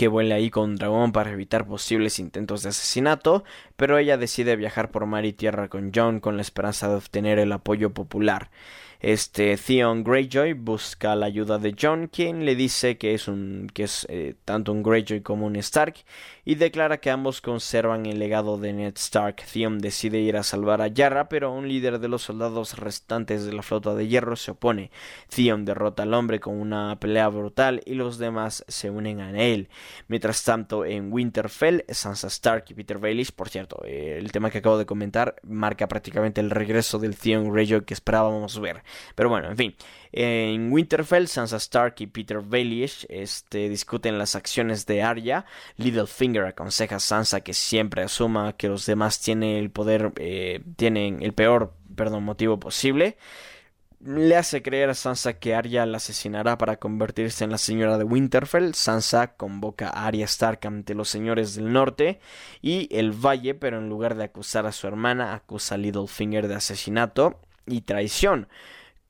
[0.00, 3.44] que vuele ahí con un dragón para evitar posibles intentos de asesinato,
[3.76, 7.38] pero ella decide viajar por mar y tierra con John con la esperanza de obtener
[7.38, 8.50] el apoyo popular.
[9.00, 13.82] Este Theon Greyjoy busca la ayuda de John, quien le dice que es un que
[13.82, 15.96] es eh, tanto un Greyjoy como un Stark
[16.44, 19.42] y declara que ambos conservan el legado de Ned Stark.
[19.52, 23.52] Theon decide ir a salvar a Yarra, pero un líder de los soldados restantes de
[23.52, 24.90] la flota de hierro se opone.
[25.28, 29.68] Theon derrota al hombre con una pelea brutal y los demás se unen a él.
[30.08, 34.58] Mientras tanto, en Winterfell, Sansa Stark y Peter Baelish, por cierto, eh, el tema que
[34.58, 38.82] acabo de comentar marca prácticamente el regreso del Theon Greyjoy que esperábamos ver.
[39.14, 39.76] Pero bueno, en fin.
[40.12, 45.44] En Winterfell, Sansa Stark y Peter Baelish este, discuten las acciones de Arya.
[45.76, 51.22] Littlefinger aconseja a Sansa que siempre asuma que los demás tienen el poder, eh, tienen
[51.22, 51.74] el peor,
[52.20, 53.18] motivo posible.
[54.02, 58.04] Le hace creer a Sansa que Arya la asesinará para convertirse en la señora de
[58.04, 58.72] Winterfell.
[58.72, 62.18] Sansa convoca a Arya Stark ante los señores del norte
[62.62, 66.54] y el Valle, pero en lugar de acusar a su hermana, acusa a Littlefinger de
[66.54, 68.48] asesinato y traición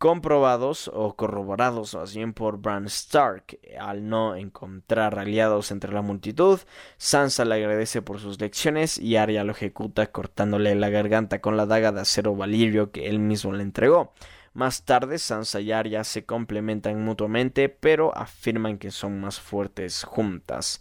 [0.01, 3.61] comprobados o corroborados más bien por Bran Stark.
[3.79, 6.59] Al no encontrar aliados entre la multitud,
[6.97, 11.67] Sansa le agradece por sus lecciones y Arya lo ejecuta cortándole la garganta con la
[11.67, 14.15] daga de acero valirio que él mismo le entregó.
[14.53, 20.81] Más tarde, Sansa y Arya se complementan mutuamente, pero afirman que son más fuertes juntas.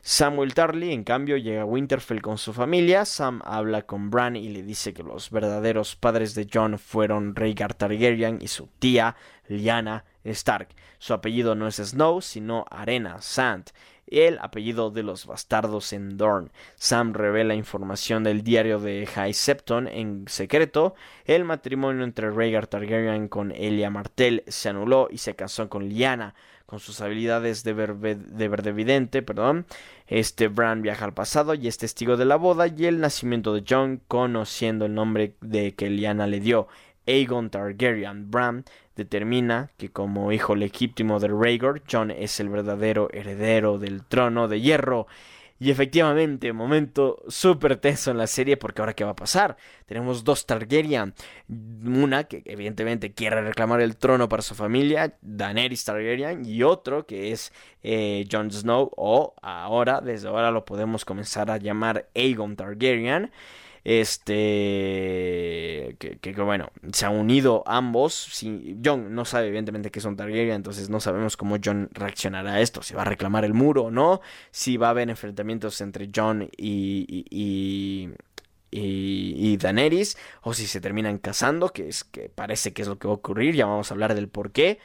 [0.00, 3.04] Samuel Tarly, en cambio, llega a Winterfell con su familia.
[3.04, 7.74] Sam habla con Bran y le dice que los verdaderos padres de Jon fueron Rhaegar
[7.74, 9.16] Targaryen y su tía
[9.48, 10.68] Lyanna Stark.
[10.98, 13.70] Su apellido no es Snow, sino Arena, Sand
[14.10, 16.50] el apellido de los bastardos en Dorne.
[16.76, 20.94] Sam revela información del diario de High Septon en secreto.
[21.24, 26.34] El matrimonio entre Rhaegar Targaryen con Elia Martell se anuló y se casó con Lyanna.
[26.66, 29.66] Con sus habilidades de, ver, de verdevidente, perdón,
[30.06, 33.64] este Bran viaja al pasado y es testigo de la boda y el nacimiento de
[33.68, 36.68] Jon, conociendo el nombre de que Lyanna le dio.
[37.10, 38.30] Aegon Targaryen.
[38.30, 44.46] Bran determina que como hijo legítimo de Rhaegar, Jon es el verdadero heredero del trono
[44.48, 45.06] de hierro.
[45.62, 49.58] Y efectivamente, momento súper tenso en la serie porque ahora qué va a pasar.
[49.84, 51.12] Tenemos dos Targaryen.
[51.48, 57.32] Una que evidentemente quiere reclamar el trono para su familia, Daenerys Targaryen, y otro que
[57.32, 57.52] es
[57.82, 63.30] eh, Jon Snow o ahora, desde ahora lo podemos comenzar a llamar Aegon Targaryen
[63.84, 64.36] este
[65.98, 68.14] que, bueno se han unido ambos.
[68.14, 72.60] Si, John no sabe evidentemente que son Targaryen entonces no sabemos cómo John reaccionará a
[72.60, 74.20] esto si va a reclamar el muro o no
[74.50, 78.10] si va a haber enfrentamientos entre John y, y,
[78.70, 83.08] y Daenerys o si se terminan casando que es que parece que es lo que
[83.08, 84.78] va a ocurrir ya vamos a hablar del por qué.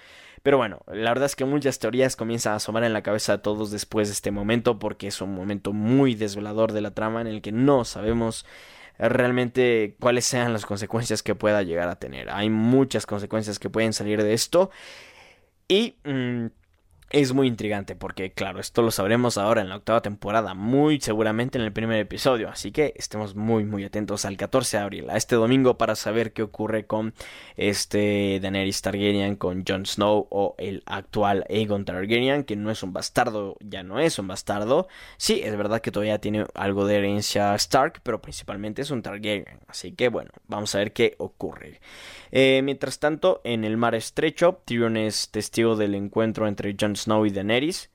[0.46, 3.42] Pero bueno, la verdad es que muchas teorías comienzan a asomar en la cabeza de
[3.42, 7.26] todos después de este momento porque es un momento muy desvelador de la trama en
[7.26, 8.46] el que no sabemos
[8.98, 12.30] realmente cuáles sean las consecuencias que pueda llegar a tener.
[12.30, 14.72] Hay muchas consecuencias que pueden salir de esto
[15.68, 15.96] y...
[16.04, 16.48] Mm,
[17.12, 21.58] es muy intrigante porque, claro, esto lo sabremos ahora en la octava temporada, muy seguramente
[21.58, 25.18] en el primer episodio, así que estemos muy muy atentos al 14 de abril, a
[25.18, 27.14] este domingo para saber qué ocurre con
[27.58, 32.92] este Daenerys Targaryen, con Jon Snow o el actual Aegon Targaryen, que no es un
[32.92, 34.88] bastardo, ya no es un bastardo.
[35.18, 39.60] Sí, es verdad que todavía tiene algo de herencia Stark, pero principalmente es un Targaryen,
[39.68, 41.80] así que bueno, vamos a ver qué ocurre.
[42.32, 46.96] Eh, mientras tanto, en el mar estrecho, Tyrion es testigo del encuentro entre Jon
[47.26, 47.90] y Daenerys.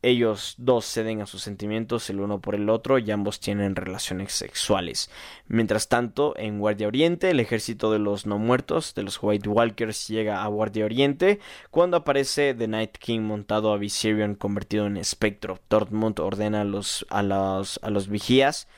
[0.00, 4.32] Ellos dos ceden a sus sentimientos el uno por el otro y ambos tienen relaciones
[4.32, 5.10] sexuales.
[5.48, 10.06] Mientras tanto, en Guardia Oriente, el ejército de los no muertos, de los White Walkers,
[10.06, 11.40] llega a Guardia Oriente
[11.72, 15.58] cuando aparece The Night King montado a Viserion convertido en espectro.
[15.66, 18.68] Tormund ordena a los, a los, a los vigías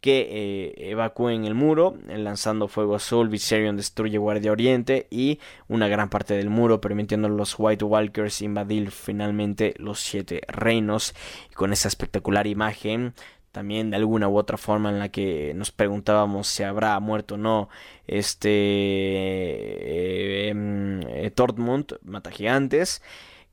[0.00, 6.08] que eh, evacúen el muro, lanzando fuego azul, Viserion destruye Guardia Oriente y una gran
[6.08, 11.14] parte del muro, permitiendo a los White Walkers invadir finalmente los siete reinos.
[11.50, 13.14] Y con esa espectacular imagen,
[13.52, 17.38] también de alguna u otra forma en la que nos preguntábamos si habrá muerto o
[17.38, 17.68] no
[18.06, 23.02] este eh, em, eh, Tormund, mata gigantes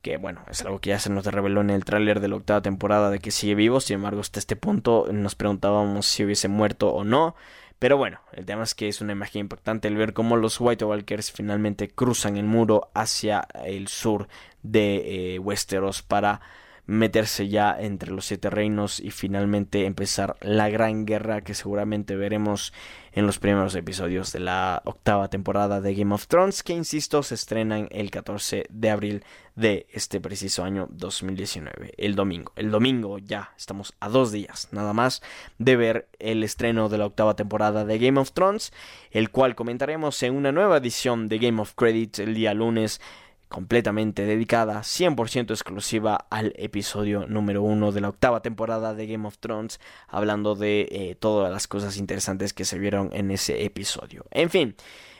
[0.06, 2.62] que bueno, es algo que ya se nos reveló en el tráiler de la octava
[2.62, 6.90] temporada de que sigue vivo, sin embargo hasta este punto nos preguntábamos si hubiese muerto
[6.90, 7.34] o no,
[7.80, 10.84] pero bueno, el tema es que es una imagen impactante el ver cómo los White
[10.84, 14.28] Walkers finalmente cruzan el muro hacia el sur
[14.62, 16.40] de eh, Westeros para
[16.86, 22.72] meterse ya entre los siete reinos y finalmente empezar la gran guerra que seguramente veremos
[23.12, 27.34] en los primeros episodios de la octava temporada de Game of Thrones que insisto se
[27.34, 29.24] estrenan el 14 de abril
[29.56, 32.52] de este preciso año 2019 el domingo.
[32.56, 35.22] El domingo ya estamos a dos días nada más
[35.58, 38.72] de ver el estreno de la octava temporada de Game of Thrones
[39.10, 43.00] el cual comentaremos en una nueva edición de Game of Credits el día lunes
[43.48, 49.38] completamente dedicada, 100% exclusiva al episodio número uno de la octava temporada de Game of
[49.38, 54.24] Thrones, hablando de eh, todas las cosas interesantes que se vieron en ese episodio.
[54.30, 54.74] En fin,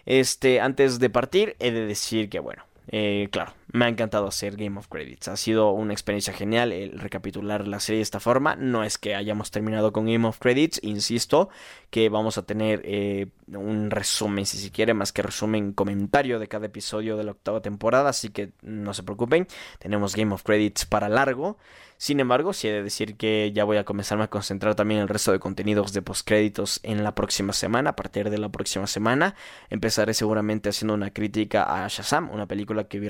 [0.04, 4.56] este, antes de partir, he de decir que, bueno, eh, claro, me ha encantado hacer
[4.56, 5.28] Game of Credits.
[5.28, 8.56] Ha sido una experiencia genial el recapitular la serie de esta forma.
[8.56, 11.48] No es que hayamos terminado con Game of Credits, insisto,
[11.90, 16.48] que vamos a tener eh, un resumen, si se quiere, más que resumen, comentario de
[16.48, 18.10] cada episodio de la octava temporada.
[18.10, 19.46] Así que no se preocupen,
[19.78, 21.58] tenemos Game of Credits para largo.
[21.98, 25.08] Sin embargo, sí he de decir que ya voy a comenzarme a concentrar también el
[25.08, 27.90] resto de contenidos de postcréditos en la próxima semana.
[27.90, 29.34] A partir de la próxima semana
[29.70, 33.08] empezaré seguramente haciendo una crítica a Shazam, una película que vi